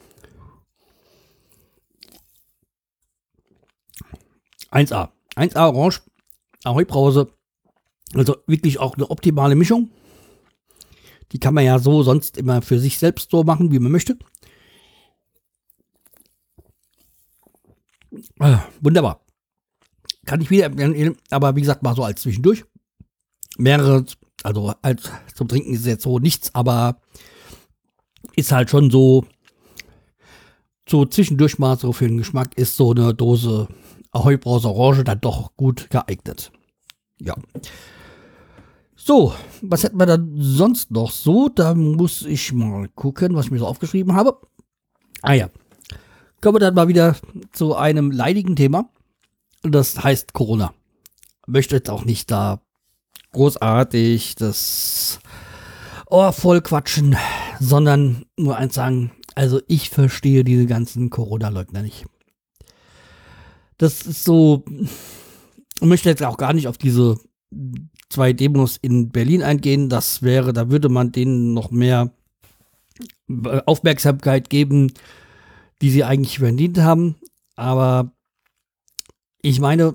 1A. 4.71 5.09
1A 5.35 5.67
Orange, 5.67 6.01
Ahoi-Brause. 6.63 7.27
Also 8.13 8.37
wirklich 8.47 8.79
auch 8.79 8.95
eine 8.95 9.09
optimale 9.09 9.55
Mischung. 9.55 9.91
Die 11.33 11.39
kann 11.39 11.53
man 11.53 11.65
ja 11.65 11.79
so 11.79 12.01
sonst 12.01 12.37
immer 12.37 12.61
für 12.61 12.79
sich 12.79 12.97
selbst 12.97 13.29
so 13.29 13.43
machen, 13.43 13.73
wie 13.73 13.79
man 13.79 13.91
möchte. 13.91 14.17
Äh, 18.39 18.55
wunderbar. 18.79 19.25
Kann 20.25 20.39
ich 20.39 20.49
wieder 20.49 20.67
empfehlen, 20.67 21.17
aber 21.29 21.57
wie 21.57 21.61
gesagt, 21.61 21.83
mal 21.83 21.93
so 21.93 22.05
als 22.05 22.21
zwischendurch. 22.21 22.63
Mehrere 23.57 24.05
also 24.43 24.73
halt 24.81 25.11
zum 25.35 25.49
Trinken 25.49 25.73
ist 25.73 25.85
jetzt 25.85 26.03
so 26.03 26.19
nichts, 26.19 26.55
aber 26.55 27.01
ist 28.41 28.51
halt 28.51 28.69
schon 28.69 28.91
so, 28.91 29.25
so 30.89 31.05
zwischendurch 31.05 31.59
mal 31.59 31.77
so 31.77 31.93
für 31.93 32.07
den 32.07 32.17
Geschmack 32.17 32.57
ist 32.57 32.75
so 32.75 32.91
eine 32.91 33.13
Dose 33.13 33.67
Ahoi 34.11 34.37
Brause 34.37 34.67
Orange 34.67 35.03
dann 35.03 35.21
doch 35.21 35.55
gut 35.55 35.89
geeignet. 35.89 36.51
Ja. 37.19 37.35
So, 38.95 39.33
was 39.61 39.83
hätten 39.83 39.97
wir 39.97 40.05
dann 40.05 40.33
sonst 40.35 40.91
noch 40.91 41.11
so? 41.11 41.49
Da 41.49 41.73
muss 41.73 42.23
ich 42.23 42.51
mal 42.51 42.89
gucken, 42.89 43.35
was 43.35 43.45
ich 43.45 43.51
mir 43.51 43.59
so 43.59 43.67
aufgeschrieben 43.67 44.15
habe. 44.15 44.39
Ah 45.21 45.33
ja. 45.33 45.49
Kommen 46.41 46.55
wir 46.55 46.59
dann 46.59 46.75
mal 46.75 46.87
wieder 46.87 47.15
zu 47.51 47.75
einem 47.75 48.11
leidigen 48.11 48.55
Thema. 48.55 48.89
Das 49.63 50.03
heißt 50.03 50.33
Corona. 50.33 50.73
Möchte 51.47 51.75
jetzt 51.75 51.89
auch 51.89 52.05
nicht 52.05 52.31
da 52.31 52.59
großartig 53.31 54.35
das 54.35 55.19
Ohr 56.07 56.33
voll 56.33 56.61
quatschen, 56.61 57.15
sondern 57.61 58.25
nur 58.37 58.57
eins 58.57 58.73
sagen, 58.73 59.11
also 59.35 59.61
ich 59.67 59.91
verstehe 59.91 60.43
diese 60.43 60.65
ganzen 60.65 61.11
Corona-Leugner 61.11 61.83
nicht. 61.83 62.05
Das 63.77 64.01
ist 64.01 64.23
so, 64.23 64.65
ich 64.67 65.87
möchte 65.87 66.09
jetzt 66.09 66.23
auch 66.23 66.37
gar 66.37 66.53
nicht 66.53 66.67
auf 66.67 66.79
diese 66.79 67.19
zwei 68.09 68.33
Demos 68.33 68.77
in 68.81 69.09
Berlin 69.09 69.43
eingehen. 69.43 69.89
Das 69.89 70.23
wäre, 70.23 70.53
da 70.53 70.71
würde 70.71 70.89
man 70.89 71.11
denen 71.11 71.53
noch 71.53 71.69
mehr 71.69 72.11
Aufmerksamkeit 73.67 74.49
geben, 74.49 74.91
die 75.83 75.91
sie 75.91 76.03
eigentlich 76.03 76.39
verdient 76.39 76.79
haben. 76.79 77.15
Aber 77.55 78.11
ich 79.43 79.59
meine, 79.59 79.93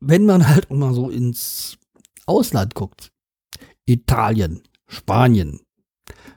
wenn 0.00 0.24
man 0.24 0.48
halt 0.48 0.70
auch 0.70 0.76
mal 0.76 0.94
so 0.94 1.10
ins 1.10 1.76
Ausland 2.24 2.74
guckt, 2.74 3.12
Italien, 3.84 4.62
Spanien, 4.86 5.60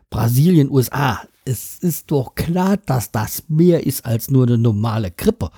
Brasilien, 0.10 0.70
USA, 0.72 1.22
es 1.46 1.80
ist 1.80 2.12
doch 2.12 2.36
klar, 2.36 2.78
dass 2.78 3.12
das 3.12 3.44
mehr 3.48 3.86
ist 3.86 4.06
als 4.06 4.30
nur 4.30 4.48
eine 4.48 4.58
normale 4.58 5.12
Grippe. 5.12 5.52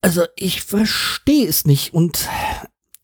Also 0.00 0.22
ich 0.36 0.62
verstehe 0.62 1.46
es 1.46 1.66
nicht 1.66 1.92
und 1.94 2.28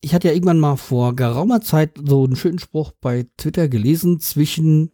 ich 0.00 0.14
hatte 0.14 0.28
ja 0.28 0.34
irgendwann 0.34 0.60
mal 0.60 0.76
vor 0.76 1.14
geraumer 1.14 1.60
Zeit 1.60 1.98
so 2.02 2.24
einen 2.24 2.36
schönen 2.36 2.58
Spruch 2.58 2.92
bei 3.00 3.26
Twitter 3.36 3.68
gelesen 3.68 4.20
zwischen 4.20 4.90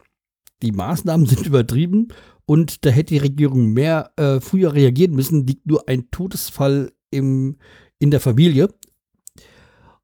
die 0.62 0.72
Maßnahmen 0.72 1.26
sind 1.26 1.46
übertrieben 1.46 2.08
und 2.44 2.84
da 2.84 2.90
hätte 2.90 3.14
die 3.14 3.18
Regierung 3.18 3.72
mehr 3.72 4.12
äh, 4.16 4.40
früher 4.40 4.74
reagieren 4.74 5.14
müssen, 5.14 5.46
liegt 5.46 5.66
nur 5.66 5.88
ein 5.88 6.10
Todesfall 6.10 6.92
im, 7.10 7.56
in 7.98 8.10
der 8.10 8.20
Familie. 8.20 8.68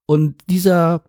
Und 0.07 0.37
dieser, 0.49 1.05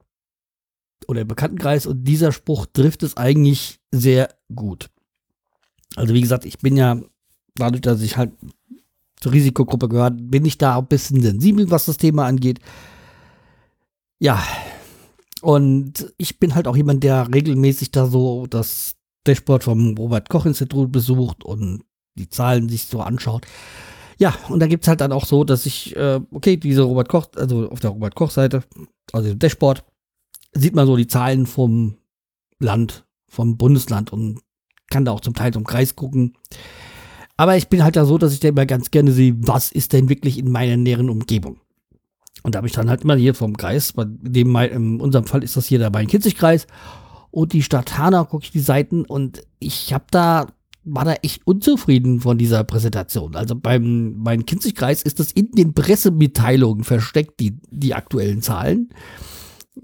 oder 1.09 1.21
im 1.21 1.27
Bekanntenkreis, 1.27 1.87
und 1.87 2.03
dieser 2.03 2.31
Spruch 2.31 2.67
trifft 2.71 3.01
es 3.01 3.17
eigentlich 3.17 3.79
sehr 3.91 4.29
gut. 4.53 4.91
Also 5.95 6.13
wie 6.13 6.21
gesagt, 6.21 6.45
ich 6.45 6.59
bin 6.59 6.77
ja, 6.77 7.01
dadurch, 7.55 7.81
dass 7.81 8.03
ich 8.03 8.15
halt 8.15 8.31
zur 9.19 9.31
Risikogruppe 9.31 9.89
gehört, 9.89 10.13
bin 10.19 10.45
ich 10.45 10.59
da 10.59 10.77
ein 10.77 10.85
bisschen 10.85 11.19
sensibel, 11.19 11.71
was 11.71 11.87
das 11.87 11.97
Thema 11.97 12.27
angeht. 12.27 12.59
Ja, 14.19 14.43
und 15.41 16.13
ich 16.17 16.37
bin 16.37 16.53
halt 16.53 16.67
auch 16.67 16.77
jemand, 16.77 17.03
der 17.03 17.33
regelmäßig 17.33 17.89
da 17.89 18.05
so 18.05 18.45
das 18.45 18.95
Dashboard 19.25 19.63
vom 19.63 19.97
Robert-Koch-Institut 19.97 20.91
besucht 20.91 21.43
und 21.43 21.83
die 22.19 22.29
Zahlen 22.29 22.69
sich 22.69 22.85
so 22.85 23.01
anschaut. 23.01 23.47
Ja, 24.19 24.35
und 24.49 24.59
da 24.59 24.67
gibt 24.67 24.83
es 24.83 24.87
halt 24.87 25.01
dann 25.01 25.11
auch 25.11 25.25
so, 25.25 25.43
dass 25.43 25.65
ich, 25.65 25.95
äh, 25.95 26.19
okay, 26.31 26.57
diese 26.57 26.83
Robert 26.83 27.09
Koch, 27.09 27.29
also 27.35 27.67
auf 27.69 27.79
der 27.79 27.89
Robert 27.89 28.13
Koch-Seite, 28.13 28.63
also 29.11 29.29
im 29.29 29.39
Dashboard, 29.39 29.83
sieht 30.53 30.75
man 30.75 30.87
so 30.87 30.95
die 30.95 31.07
Zahlen 31.07 31.45
vom 31.45 31.97
Land, 32.59 33.05
vom 33.27 33.57
Bundesland 33.57 34.11
und 34.11 34.39
kann 34.89 35.05
da 35.05 35.11
auch 35.11 35.21
zum 35.21 35.33
Teil 35.33 35.53
zum 35.53 35.63
Kreis 35.63 35.95
gucken. 35.95 36.33
Aber 37.37 37.55
ich 37.55 37.69
bin 37.69 37.83
halt 37.83 37.95
da 37.95 38.05
so, 38.05 38.17
dass 38.17 38.33
ich 38.33 38.39
da 38.39 38.49
immer 38.49 38.65
ganz 38.65 38.91
gerne 38.91 39.11
sehe, 39.11 39.35
was 39.37 39.71
ist 39.71 39.93
denn 39.93 40.09
wirklich 40.09 40.37
in 40.37 40.51
meiner 40.51 40.77
näheren 40.77 41.09
Umgebung. 41.09 41.59
Und 42.43 42.55
da 42.55 42.57
habe 42.57 42.67
ich 42.67 42.73
dann 42.73 42.89
halt 42.89 43.03
immer 43.03 43.15
hier 43.15 43.33
vom 43.33 43.55
Kreis, 43.55 43.93
bei 43.93 44.05
dem 44.07 44.55
in 44.55 44.99
unserem 44.99 45.25
Fall 45.25 45.43
ist 45.43 45.57
das 45.57 45.67
hier 45.67 45.79
der 45.79 45.91
Main-Kinzig-Kreis 45.91 46.67
und 47.31 47.53
die 47.53 47.63
Stadt 47.63 47.97
Hanau 47.97 48.25
gucke 48.25 48.45
ich 48.45 48.51
die 48.51 48.59
Seiten 48.59 49.05
und 49.05 49.43
ich 49.59 49.93
habe 49.93 50.05
da 50.11 50.47
war 50.85 51.05
da 51.05 51.13
echt 51.15 51.45
unzufrieden 51.45 52.21
von 52.21 52.37
dieser 52.37 52.63
Präsentation. 52.63 53.35
Also 53.35 53.55
beim 53.55 54.15
mein 54.17 54.45
Kinzigkreis 54.45 55.03
ist 55.03 55.19
das 55.19 55.31
in 55.31 55.51
den 55.51 55.73
Pressemitteilungen 55.73 56.83
versteckt, 56.83 57.39
die, 57.39 57.57
die 57.69 57.93
aktuellen 57.93 58.41
Zahlen, 58.41 58.89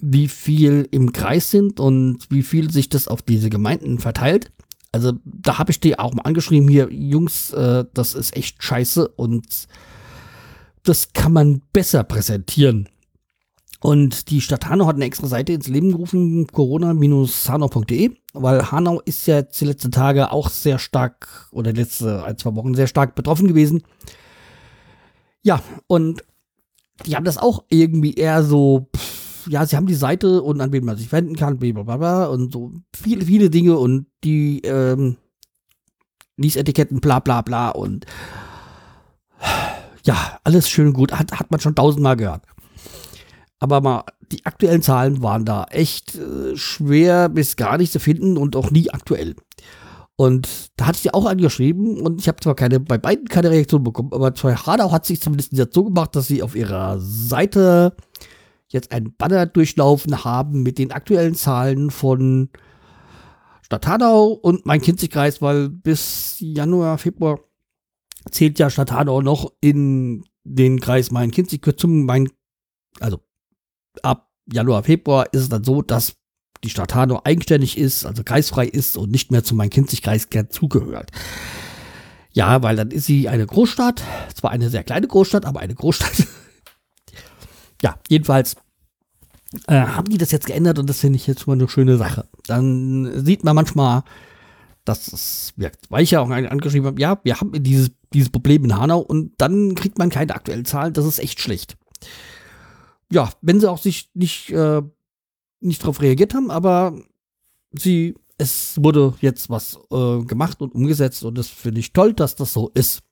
wie 0.01 0.27
viel 0.27 0.87
im 0.91 1.11
Kreis 1.13 1.51
sind 1.51 1.79
und 1.79 2.19
wie 2.29 2.43
viel 2.43 2.71
sich 2.71 2.89
das 2.89 3.07
auf 3.07 3.21
diese 3.21 3.49
Gemeinden 3.49 3.99
verteilt. 3.99 4.51
Also 4.91 5.13
da 5.25 5.57
habe 5.57 5.71
ich 5.71 5.79
dir 5.79 5.99
auch 5.99 6.13
mal 6.13 6.23
angeschrieben, 6.23 6.69
hier, 6.69 6.87
Jungs, 6.91 7.51
äh, 7.51 7.85
das 7.93 8.13
ist 8.13 8.35
echt 8.35 8.63
scheiße 8.63 9.07
und 9.09 9.67
das 10.83 11.13
kann 11.13 11.33
man 11.33 11.61
besser 11.73 12.03
präsentieren. 12.03 12.87
Und 13.81 14.29
die 14.31 14.41
Stadt 14.41 14.67
Hanau 14.67 14.87
hat 14.87 14.95
eine 14.95 15.05
extra 15.05 15.27
Seite 15.27 15.53
ins 15.53 15.67
Leben 15.67 15.91
gerufen, 15.91 16.47
corona-hanau.de, 16.47 18.11
weil 18.33 18.71
Hanau 18.71 19.01
ist 19.01 19.27
ja 19.27 19.41
die 19.41 19.65
letzten 19.65 19.91
Tage 19.91 20.31
auch 20.31 20.49
sehr 20.49 20.79
stark, 20.79 21.49
oder 21.51 21.73
letzte 21.73 22.23
ein, 22.23 22.37
zwei 22.37 22.55
Wochen 22.55 22.73
sehr 22.73 22.87
stark 22.87 23.15
betroffen 23.15 23.47
gewesen. 23.47 23.83
Ja, 25.43 25.61
und 25.87 26.23
die 27.05 27.15
haben 27.15 27.25
das 27.25 27.37
auch 27.37 27.63
irgendwie 27.69 28.13
eher 28.13 28.43
so, 28.43 28.87
pff, 28.95 29.14
ja, 29.47 29.65
sie 29.65 29.75
haben 29.75 29.87
die 29.87 29.95
Seite 29.95 30.41
und 30.41 30.61
an 30.61 30.71
wen 30.71 30.85
man 30.85 30.97
sich 30.97 31.11
wenden 31.11 31.35
kann, 31.35 31.57
blablabla 31.57 32.25
und 32.25 32.51
so 32.53 32.73
viele, 32.95 33.25
viele 33.25 33.49
Dinge 33.49 33.77
und 33.77 34.07
die 34.23 34.61
ähm, 34.61 35.17
Liesetiketten, 36.37 36.99
bla 36.99 37.19
bla 37.19 37.41
bla 37.41 37.69
und 37.69 38.05
ja, 40.03 40.39
alles 40.43 40.69
schön 40.69 40.93
gut, 40.93 41.11
hat, 41.11 41.31
hat 41.31 41.51
man 41.51 41.59
schon 41.59 41.75
tausendmal 41.75 42.15
gehört. 42.15 42.43
Aber 43.59 43.81
mal, 43.81 44.03
die 44.31 44.45
aktuellen 44.45 44.81
Zahlen 44.81 45.23
waren 45.23 45.45
da 45.45 45.65
echt 45.69 46.15
äh, 46.15 46.55
schwer 46.55 47.29
bis 47.29 47.55
gar 47.55 47.77
nicht 47.77 47.91
zu 47.91 47.99
finden 47.99 48.37
und 48.37 48.55
auch 48.55 48.69
nie 48.69 48.91
aktuell. 48.91 49.35
Und 50.17 50.47
da 50.77 50.87
hatte 50.87 50.95
ich 50.97 51.01
sie 51.03 51.13
auch 51.13 51.25
angeschrieben 51.25 51.99
und 51.99 52.21
ich 52.21 52.27
habe 52.27 52.39
zwar 52.39 52.55
keine, 52.55 52.79
bei 52.79 52.97
beiden 52.97 53.27
keine 53.27 53.51
Reaktion 53.51 53.83
bekommen, 53.83 54.13
aber 54.13 54.31
bei 54.31 54.55
Hanau 54.55 54.91
hat 54.91 55.05
sich 55.05 55.19
zumindest 55.19 55.53
so 55.73 55.83
gemacht, 55.83 56.15
dass 56.15 56.27
sie 56.27 56.41
auf 56.41 56.55
ihrer 56.55 56.99
Seite 56.99 57.95
jetzt 58.69 58.91
ein 58.91 59.15
Banner 59.15 59.45
durchlaufen 59.45 60.23
haben 60.23 60.63
mit 60.63 60.77
den 60.77 60.91
aktuellen 60.91 61.35
Zahlen 61.35 61.91
von 61.91 62.49
Stadt 63.61 63.87
Hanau 63.87 64.27
und 64.27 64.65
mein 64.65 64.81
Kinzigkreis, 64.81 65.41
weil 65.41 65.69
bis 65.69 66.37
Januar, 66.39 66.97
Februar 66.97 67.39
zählt 68.29 68.59
ja 68.59 68.69
Stadt 68.69 68.91
Hanau 68.91 69.21
noch 69.21 69.51
in 69.61 70.23
den 70.43 70.79
Kreis 70.79 71.11
Main-Kinzig-Kürzungen, 71.11 72.05
Main, 72.05 72.29
also 72.99 73.19
ab 74.03 74.29
Januar, 74.51 74.83
Februar 74.83 75.33
ist 75.33 75.41
es 75.41 75.49
dann 75.49 75.63
so, 75.63 75.81
dass 75.81 76.15
die 76.63 76.69
Stadt 76.69 76.93
Hanau 76.93 77.21
eigenständig 77.23 77.77
ist, 77.77 78.05
also 78.05 78.23
kreisfrei 78.23 78.65
ist 78.65 78.97
und 78.97 79.11
nicht 79.11 79.31
mehr 79.31 79.43
zu 79.43 79.55
Main-Kinzig-Kreis 79.55 80.27
zugehört. 80.49 81.11
Ja, 82.31 82.61
weil 82.61 82.75
dann 82.75 82.91
ist 82.91 83.05
sie 83.05 83.29
eine 83.29 83.45
Großstadt, 83.45 84.03
zwar 84.35 84.51
eine 84.51 84.69
sehr 84.69 84.83
kleine 84.83 85.07
Großstadt, 85.07 85.45
aber 85.45 85.61
eine 85.61 85.73
Großstadt. 85.73 86.27
ja, 87.85 87.99
jedenfalls 88.09 88.55
äh, 89.67 89.75
haben 89.75 90.09
die 90.09 90.17
das 90.17 90.31
jetzt 90.31 90.47
geändert 90.47 90.79
und 90.79 90.89
das 90.89 91.01
finde 91.01 91.17
ich 91.17 91.27
jetzt 91.27 91.45
mal 91.45 91.53
eine 91.53 91.69
schöne 91.69 91.97
Sache. 91.97 92.27
Dann 92.47 93.23
sieht 93.23 93.43
man 93.43 93.55
manchmal, 93.55 94.03
dass 94.85 95.13
es 95.13 95.53
wirkt. 95.55 95.91
Weil 95.91 96.01
ich 96.01 96.09
ja 96.09 96.21
auch 96.21 96.29
angeschrieben 96.31 96.87
habe, 96.87 96.99
ja, 96.99 97.19
wir 97.23 97.39
haben 97.39 97.51
dieses, 97.61 97.91
dieses 98.11 98.31
Problem 98.31 98.65
in 98.65 98.75
Hanau 98.75 99.01
und 99.01 99.33
dann 99.37 99.75
kriegt 99.75 99.99
man 99.99 100.09
keine 100.09 100.33
aktuellen 100.33 100.65
Zahlen, 100.65 100.93
das 100.93 101.05
ist 101.05 101.19
echt 101.19 101.39
schlecht. 101.39 101.77
Ja, 103.11 103.29
wenn 103.41 103.59
sie 103.59 103.69
auch 103.69 103.77
sich 103.77 104.09
nicht, 104.15 104.49
äh, 104.49 104.81
nicht 105.59 105.83
darauf 105.83 106.01
reagiert 106.01 106.33
haben, 106.33 106.49
aber 106.49 106.99
sie, 107.71 108.15
es 108.39 108.81
wurde 108.81 109.13
jetzt 109.21 109.51
was 109.51 109.77
äh, 109.91 110.23
gemacht 110.23 110.59
und 110.59 110.73
umgesetzt 110.73 111.23
und 111.23 111.37
das 111.37 111.49
finde 111.49 111.81
ich 111.81 111.93
toll, 111.93 112.13
dass 112.13 112.35
das 112.35 112.51
so 112.51 112.71
ist. 112.73 113.03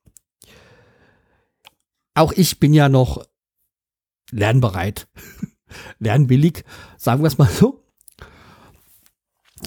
Auch 2.15 2.31
ich 2.31 2.59
bin 2.59 2.73
ja 2.73 2.89
noch 2.89 3.23
lernbereit. 4.33 5.07
lernwillig, 5.99 6.63
sagen 6.97 7.23
wir 7.23 7.27
es 7.27 7.37
mal 7.37 7.49
so. 7.49 7.83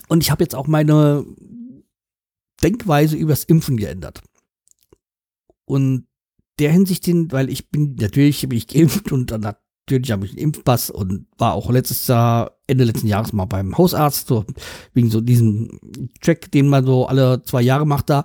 Und 0.08 0.22
ich 0.22 0.30
habe 0.30 0.44
jetzt 0.44 0.54
auch 0.54 0.66
meine 0.66 1.24
Denkweise 2.62 3.16
übers 3.16 3.44
Impfen 3.44 3.76
geändert. 3.76 4.22
Und 5.64 6.06
der 6.58 6.72
Hinsicht, 6.72 7.06
weil 7.32 7.50
ich 7.50 7.70
bin 7.70 7.96
natürlich 7.96 8.48
bin 8.48 8.56
ich 8.56 8.68
geimpft 8.68 9.12
und 9.12 9.30
dann 9.30 9.40
natürlich 9.40 10.10
habe 10.10 10.24
ich 10.24 10.32
einen 10.32 10.38
Impfpass 10.38 10.90
und 10.90 11.26
war 11.38 11.54
auch 11.54 11.70
letztes 11.70 12.06
Jahr, 12.06 12.58
Ende 12.66 12.84
letzten 12.84 13.08
Jahres 13.08 13.32
mal 13.32 13.44
beim 13.44 13.76
Hausarzt, 13.76 14.28
so, 14.28 14.44
wegen 14.94 15.10
so 15.10 15.20
diesem 15.20 15.80
Check, 16.20 16.50
den 16.52 16.68
man 16.68 16.86
so 16.86 17.06
alle 17.06 17.42
zwei 17.42 17.62
Jahre 17.62 17.86
macht 17.86 18.10
da 18.10 18.24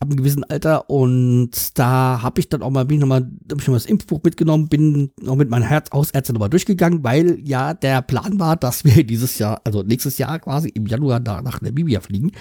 ab 0.00 0.08
einem 0.08 0.16
gewissen 0.16 0.44
Alter 0.44 0.88
und 0.88 1.78
da 1.78 2.22
habe 2.22 2.40
ich 2.40 2.48
dann 2.48 2.62
auch 2.62 2.70
mal, 2.70 2.86
bin 2.86 2.96
ich 2.96 3.00
nochmal, 3.02 3.20
habe 3.20 3.60
ich 3.60 3.66
noch 3.66 3.72
mal 3.72 3.76
das 3.76 3.84
Impfbuch 3.84 4.20
mitgenommen, 4.24 4.68
bin 4.70 5.12
noch 5.20 5.36
mit 5.36 5.50
meinem 5.50 5.64
Herz 5.64 5.90
Hausärztin 5.92 6.32
nochmal 6.32 6.48
durchgegangen, 6.48 7.04
weil 7.04 7.38
ja 7.46 7.74
der 7.74 8.00
Plan 8.00 8.40
war, 8.40 8.56
dass 8.56 8.84
wir 8.84 9.04
dieses 9.06 9.38
Jahr, 9.38 9.60
also 9.64 9.82
nächstes 9.82 10.16
Jahr 10.16 10.38
quasi 10.38 10.70
im 10.70 10.86
Januar 10.86 11.20
da 11.20 11.42
nach 11.42 11.60
Namibia 11.60 12.00
fliegen, 12.00 12.32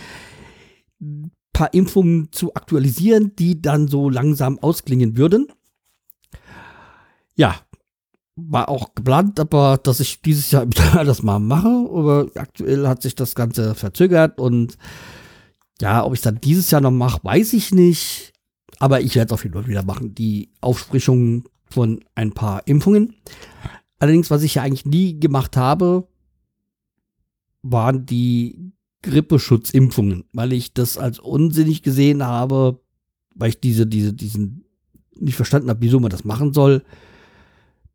ein 1.01 1.31
paar 1.51 1.73
Impfungen 1.73 2.31
zu 2.31 2.55
aktualisieren, 2.55 3.35
die 3.35 3.61
dann 3.61 3.89
so 3.89 4.09
langsam 4.09 4.57
ausklingen 4.59 5.17
würden. 5.17 5.47
Ja, 7.35 7.55
war 8.37 8.69
auch 8.69 8.95
geplant, 8.95 9.37
aber 9.37 9.77
dass 9.83 9.99
ich 9.99 10.21
dieses 10.21 10.49
Jahr 10.51 10.65
das 10.93 11.23
mal 11.23 11.39
mache, 11.39 11.67
aber 11.67 12.27
aktuell 12.35 12.87
hat 12.87 13.01
sich 13.01 13.15
das 13.15 13.35
Ganze 13.35 13.75
verzögert 13.75 14.39
und 14.39 14.77
ja, 15.81 16.03
ob 16.03 16.13
ich 16.13 16.19
es 16.19 16.23
dann 16.23 16.41
dieses 16.41 16.71
Jahr 16.71 16.81
noch 16.81 16.91
mache, 16.91 17.23
weiß 17.23 17.53
ich 17.53 17.71
nicht. 17.73 18.33
Aber 18.79 19.01
ich 19.01 19.15
werde 19.15 19.27
es 19.27 19.33
auf 19.33 19.43
jeden 19.43 19.55
Fall 19.55 19.67
wieder 19.67 19.83
machen. 19.83 20.15
Die 20.15 20.49
Aufsprichung 20.61 21.43
von 21.69 22.03
ein 22.15 22.31
paar 22.31 22.67
Impfungen. 22.67 23.15
Allerdings, 23.99 24.31
was 24.31 24.43
ich 24.43 24.55
ja 24.55 24.63
eigentlich 24.63 24.85
nie 24.85 25.19
gemacht 25.19 25.57
habe, 25.57 26.07
waren 27.61 28.05
die 28.05 28.71
Grippeschutzimpfungen, 29.01 30.25
weil 30.33 30.53
ich 30.53 30.73
das 30.73 30.97
als 30.97 31.19
unsinnig 31.19 31.83
gesehen 31.83 32.23
habe, 32.25 32.81
weil 33.35 33.49
ich 33.49 33.59
diese, 33.59 33.85
diese, 33.85 34.13
diesen 34.13 34.65
nicht 35.15 35.35
verstanden 35.35 35.69
habe, 35.69 35.81
wieso 35.81 35.99
man 35.99 36.09
das 36.09 36.23
machen 36.23 36.53
soll. 36.53 36.83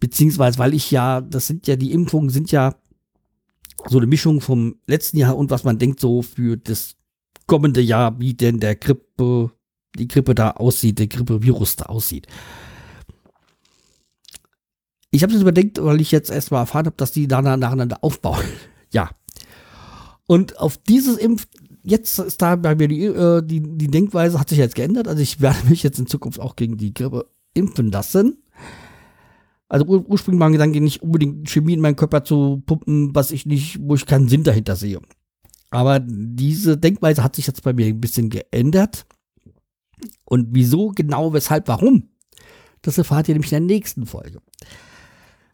Beziehungsweise, 0.00 0.58
weil 0.58 0.74
ich 0.74 0.90
ja, 0.90 1.20
das 1.20 1.46
sind 1.46 1.66
ja, 1.66 1.76
die 1.76 1.92
Impfungen 1.92 2.30
sind 2.30 2.50
ja 2.52 2.74
so 3.88 3.98
eine 3.98 4.06
Mischung 4.06 4.40
vom 4.40 4.76
letzten 4.86 5.18
Jahr 5.18 5.36
und 5.36 5.50
was 5.50 5.64
man 5.64 5.78
denkt, 5.78 6.00
so 6.00 6.22
für 6.22 6.56
das 6.56 6.96
kommende 7.46 7.80
Jahr, 7.80 8.18
wie 8.20 8.34
denn 8.34 8.60
der 8.60 8.76
Grippe, 8.76 9.50
die 9.98 10.08
Grippe 10.08 10.34
da 10.34 10.52
aussieht, 10.52 10.98
der 10.98 11.06
Grippevirus 11.06 11.76
da 11.76 11.86
aussieht. 11.86 12.26
Ich 15.10 15.22
habe 15.22 15.32
das 15.32 15.42
überdenkt, 15.42 15.82
weil 15.82 16.00
ich 16.00 16.10
jetzt 16.10 16.30
erstmal 16.30 16.62
erfahren 16.62 16.86
habe, 16.86 16.96
dass 16.96 17.12
die 17.12 17.28
da 17.28 17.40
nacheinander 17.40 17.98
aufbauen. 18.02 18.44
ja. 18.90 19.10
Und 20.26 20.58
auf 20.58 20.76
dieses 20.76 21.18
Impf, 21.18 21.46
jetzt 21.84 22.18
ist 22.18 22.42
da 22.42 22.56
bei 22.56 22.74
mir 22.74 22.88
die, 22.88 23.04
äh, 23.04 23.42
die, 23.42 23.60
die 23.60 23.88
Denkweise 23.88 24.40
hat 24.40 24.48
sich 24.48 24.58
jetzt 24.58 24.74
geändert. 24.74 25.06
Also 25.06 25.22
ich 25.22 25.40
werde 25.40 25.58
mich 25.68 25.82
jetzt 25.82 25.98
in 25.98 26.06
Zukunft 26.06 26.40
auch 26.40 26.56
gegen 26.56 26.78
die 26.78 26.92
Grippe 26.92 27.26
impfen 27.54 27.92
lassen. 27.92 28.38
Also 29.68 29.86
ur 29.86 30.04
ursprünglich 30.08 30.40
war 30.40 30.48
mein 30.48 30.52
Gedanke 30.52 30.80
nicht 30.80 31.02
unbedingt 31.02 31.48
Chemie 31.48 31.74
in 31.74 31.80
meinen 31.80 31.96
Körper 31.96 32.24
zu 32.24 32.62
pumpen, 32.66 33.14
was 33.14 33.30
ich 33.30 33.46
nicht, 33.46 33.78
wo 33.80 33.94
ich 33.94 34.06
keinen 34.06 34.28
Sinn 34.28 34.44
dahinter 34.44 34.76
sehe. 34.76 35.00
Aber 35.74 35.98
diese 35.98 36.78
Denkweise 36.78 37.24
hat 37.24 37.34
sich 37.34 37.48
jetzt 37.48 37.64
bei 37.64 37.72
mir 37.72 37.86
ein 37.86 38.00
bisschen 38.00 38.30
geändert. 38.30 39.06
Und 40.24 40.50
wieso, 40.52 40.90
genau, 40.90 41.32
weshalb, 41.32 41.66
warum? 41.66 42.10
Das 42.82 42.96
erfahrt 42.96 43.28
ihr 43.28 43.34
nämlich 43.34 43.52
in 43.52 43.66
der 43.66 43.76
nächsten 43.76 44.06
Folge. 44.06 44.40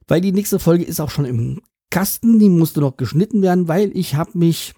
Weil 0.06 0.20
die 0.20 0.32
nächste 0.32 0.58
Folge 0.58 0.84
ist 0.84 1.00
auch 1.00 1.08
schon 1.08 1.24
im 1.24 1.62
Kasten, 1.88 2.38
die 2.38 2.50
musste 2.50 2.80
noch 2.80 2.98
geschnitten 2.98 3.40
werden, 3.40 3.66
weil 3.66 3.96
ich 3.96 4.14
habe 4.14 4.36
mich 4.36 4.74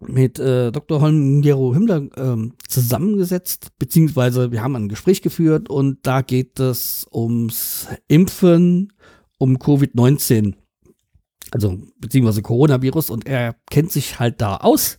mit 0.00 0.40
äh, 0.40 0.72
Dr. 0.72 1.00
Holm-Gero 1.00 1.72
Himmler 1.72 2.08
ähm, 2.16 2.54
zusammengesetzt, 2.66 3.68
beziehungsweise 3.78 4.50
wir 4.50 4.64
haben 4.64 4.74
ein 4.74 4.88
Gespräch 4.88 5.22
geführt 5.22 5.70
und 5.70 5.98
da 6.02 6.22
geht 6.22 6.58
es 6.58 7.06
ums 7.12 7.86
Impfen, 8.08 8.92
um 9.38 9.58
Covid-19 9.58 10.54
also 11.52 11.78
beziehungsweise 11.98 12.42
Coronavirus 12.42 13.10
und 13.10 13.26
er 13.26 13.56
kennt 13.70 13.92
sich 13.92 14.18
halt 14.18 14.40
da 14.40 14.56
aus. 14.56 14.98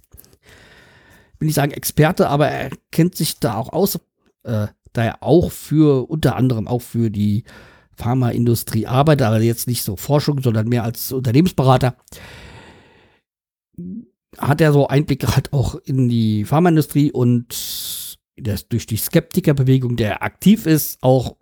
Will 1.39 1.47
nicht 1.47 1.55
sagen 1.55 1.71
Experte, 1.71 2.29
aber 2.29 2.47
er 2.49 2.71
kennt 2.91 3.15
sich 3.15 3.39
da 3.39 3.55
auch 3.55 3.73
aus, 3.73 3.95
äh, 4.43 4.67
da 4.93 5.03
er 5.03 5.23
auch 5.23 5.51
für, 5.51 6.09
unter 6.09 6.35
anderem 6.35 6.67
auch 6.67 6.81
für 6.81 7.09
die 7.09 7.43
Pharmaindustrie 7.95 8.87
arbeitet, 8.87 9.25
aber 9.25 9.41
jetzt 9.41 9.67
nicht 9.67 9.83
so 9.83 9.95
Forschung, 9.95 10.41
sondern 10.41 10.67
mehr 10.67 10.83
als 10.83 11.11
Unternehmensberater. 11.11 11.95
Hat 14.37 14.61
er 14.61 14.73
so 14.73 14.87
Einblicke 14.87 15.35
halt 15.35 15.53
auch 15.53 15.75
in 15.75 16.09
die 16.09 16.45
Pharmaindustrie 16.45 17.11
und 17.11 18.17
das, 18.37 18.67
durch 18.67 18.85
die 18.85 18.97
Skeptikerbewegung, 18.97 19.97
der 19.97 20.23
aktiv 20.23 20.65
ist, 20.65 21.01
auch 21.01 21.37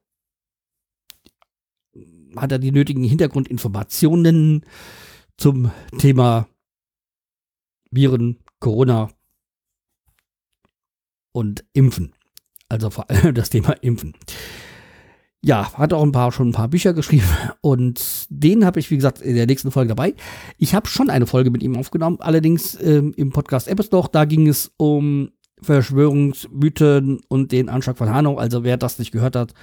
hat 2.36 2.52
er 2.52 2.60
die 2.60 2.72
nötigen 2.72 3.04
Hintergrundinformationen 3.04 4.66
zum 5.38 5.72
Thema 5.98 6.48
Viren, 7.92 8.40
Corona 8.60 9.10
und 11.32 11.64
Impfen. 11.74 12.14
Also 12.68 12.90
vor 12.90 13.10
allem 13.10 13.34
das 13.34 13.50
Thema 13.50 13.72
Impfen. 13.82 14.14
Ja, 15.42 15.72
hat 15.74 15.94
auch 15.94 16.04
ein 16.04 16.12
paar, 16.12 16.34
schon 16.34 16.50
ein 16.50 16.54
paar 16.54 16.68
Bücher 16.68 16.94
geschrieben 16.94 17.30
und 17.62 18.28
den 18.30 18.66
habe 18.66 18.82
ich, 18.82 18.92
wie 18.92 18.98
gesagt, 18.98 19.22
in 19.22 19.36
der 19.36 19.46
nächsten 19.46 19.72
Folge 19.72 19.90
dabei. 19.90 20.14
Ich 20.58 20.76
habe 20.76 20.90
schon 20.90 21.10
eine 21.10 21.28
Folge 21.28 21.50
mit 21.50 21.64
ihm 21.64 21.78
aufgenommen, 21.78 22.18
allerdings 22.20 22.78
ähm, 22.82 23.14
im 23.16 23.32
Podcast 23.32 23.70
Episode, 23.70 24.10
da 24.12 24.26
ging 24.26 24.50
es 24.50 24.70
um 24.76 25.32
Verschwörungsmythen 25.62 27.22
und 27.30 27.54
den 27.54 27.70
Anschlag 27.70 27.98
von 27.98 28.10
Hanau. 28.14 28.36
Also 28.36 28.66
wer 28.66 28.76
das 28.76 29.00
nicht 29.00 29.12
gehört 29.12 29.38
hat, 29.38 29.54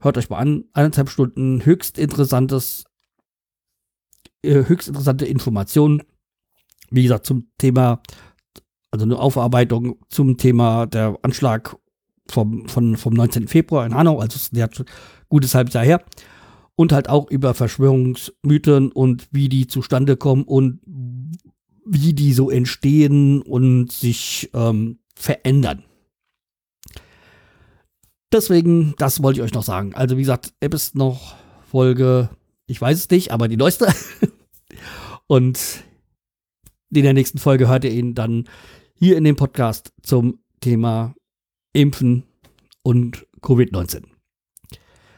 Hört 0.00 0.16
euch 0.16 0.30
mal 0.30 0.38
an. 0.38 0.64
Eineinhalb 0.72 1.10
Stunden 1.10 1.64
höchst 1.64 1.98
interessantes, 1.98 2.84
äh, 4.42 4.64
höchst 4.66 4.88
interessante 4.88 5.26
Informationen. 5.26 6.02
Wie 6.90 7.02
gesagt, 7.02 7.26
zum 7.26 7.50
Thema, 7.58 8.00
also 8.90 9.04
eine 9.04 9.18
Aufarbeitung 9.18 9.98
zum 10.08 10.36
Thema 10.36 10.86
der 10.86 11.18
Anschlag 11.22 11.76
vom, 12.28 12.68
von, 12.68 12.96
vom 12.96 13.14
19. 13.14 13.48
Februar 13.48 13.84
in 13.86 13.94
Hanau, 13.94 14.20
also 14.20 14.36
ist 14.36 14.54
ein 14.54 14.86
gutes 15.28 15.54
halbes 15.54 15.74
Jahr 15.74 15.84
her. 15.84 16.04
Und 16.76 16.92
halt 16.92 17.08
auch 17.08 17.28
über 17.28 17.54
Verschwörungsmythen 17.54 18.92
und 18.92 19.26
wie 19.32 19.48
die 19.48 19.66
zustande 19.66 20.16
kommen 20.16 20.44
und 20.44 20.80
wie 21.84 22.12
die 22.14 22.32
so 22.32 22.50
entstehen 22.50 23.42
und 23.42 23.90
sich 23.90 24.50
ähm, 24.54 25.00
verändern. 25.16 25.82
Deswegen, 28.32 28.94
das 28.98 29.22
wollte 29.22 29.40
ich 29.40 29.44
euch 29.44 29.54
noch 29.54 29.62
sagen. 29.62 29.94
Also, 29.94 30.16
wie 30.16 30.22
gesagt, 30.22 30.52
App 30.60 30.74
ist 30.74 30.94
noch 30.94 31.36
Folge, 31.70 32.30
ich 32.66 32.80
weiß 32.80 32.98
es 32.98 33.10
nicht, 33.10 33.30
aber 33.32 33.48
die 33.48 33.56
neueste. 33.56 33.88
Und 35.26 35.84
in 36.90 37.02
der 37.02 37.14
nächsten 37.14 37.38
Folge 37.38 37.68
hört 37.68 37.84
ihr 37.84 37.92
ihn 37.92 38.14
dann 38.14 38.48
hier 38.94 39.16
in 39.16 39.24
dem 39.24 39.36
Podcast 39.36 39.92
zum 40.02 40.40
Thema 40.60 41.14
Impfen 41.72 42.24
und 42.82 43.26
Covid-19. 43.42 44.04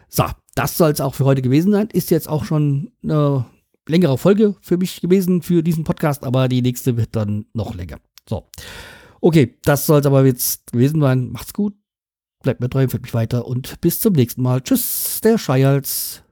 So, 0.08 0.24
das 0.54 0.76
soll 0.76 0.90
es 0.90 1.00
auch 1.00 1.14
für 1.14 1.24
heute 1.24 1.42
gewesen 1.42 1.72
sein. 1.72 1.88
Ist 1.92 2.10
jetzt 2.10 2.28
auch 2.28 2.44
schon 2.44 2.92
eine 3.02 3.46
längere 3.88 4.18
Folge 4.18 4.56
für 4.60 4.76
mich 4.76 5.00
gewesen 5.00 5.42
für 5.42 5.62
diesen 5.62 5.84
Podcast, 5.84 6.24
aber 6.24 6.48
die 6.48 6.62
nächste 6.62 6.96
wird 6.96 7.14
dann 7.14 7.46
noch 7.54 7.74
länger. 7.74 7.98
So. 8.28 8.48
Okay, 9.20 9.56
das 9.62 9.86
soll 9.86 10.00
es 10.00 10.06
aber 10.06 10.24
jetzt 10.26 10.72
gewesen 10.72 11.00
sein. 11.00 11.30
Macht's 11.30 11.52
gut. 11.54 11.74
Bleibt 12.42 12.60
mir 12.60 12.70
treu, 12.70 12.82
empfehlt 12.82 13.02
mich 13.02 13.14
weiter 13.14 13.46
und 13.46 13.80
bis 13.80 14.00
zum 14.00 14.14
nächsten 14.14 14.42
Mal. 14.42 14.62
Tschüss, 14.62 15.20
der 15.22 15.36
Schreihals. 15.36 16.22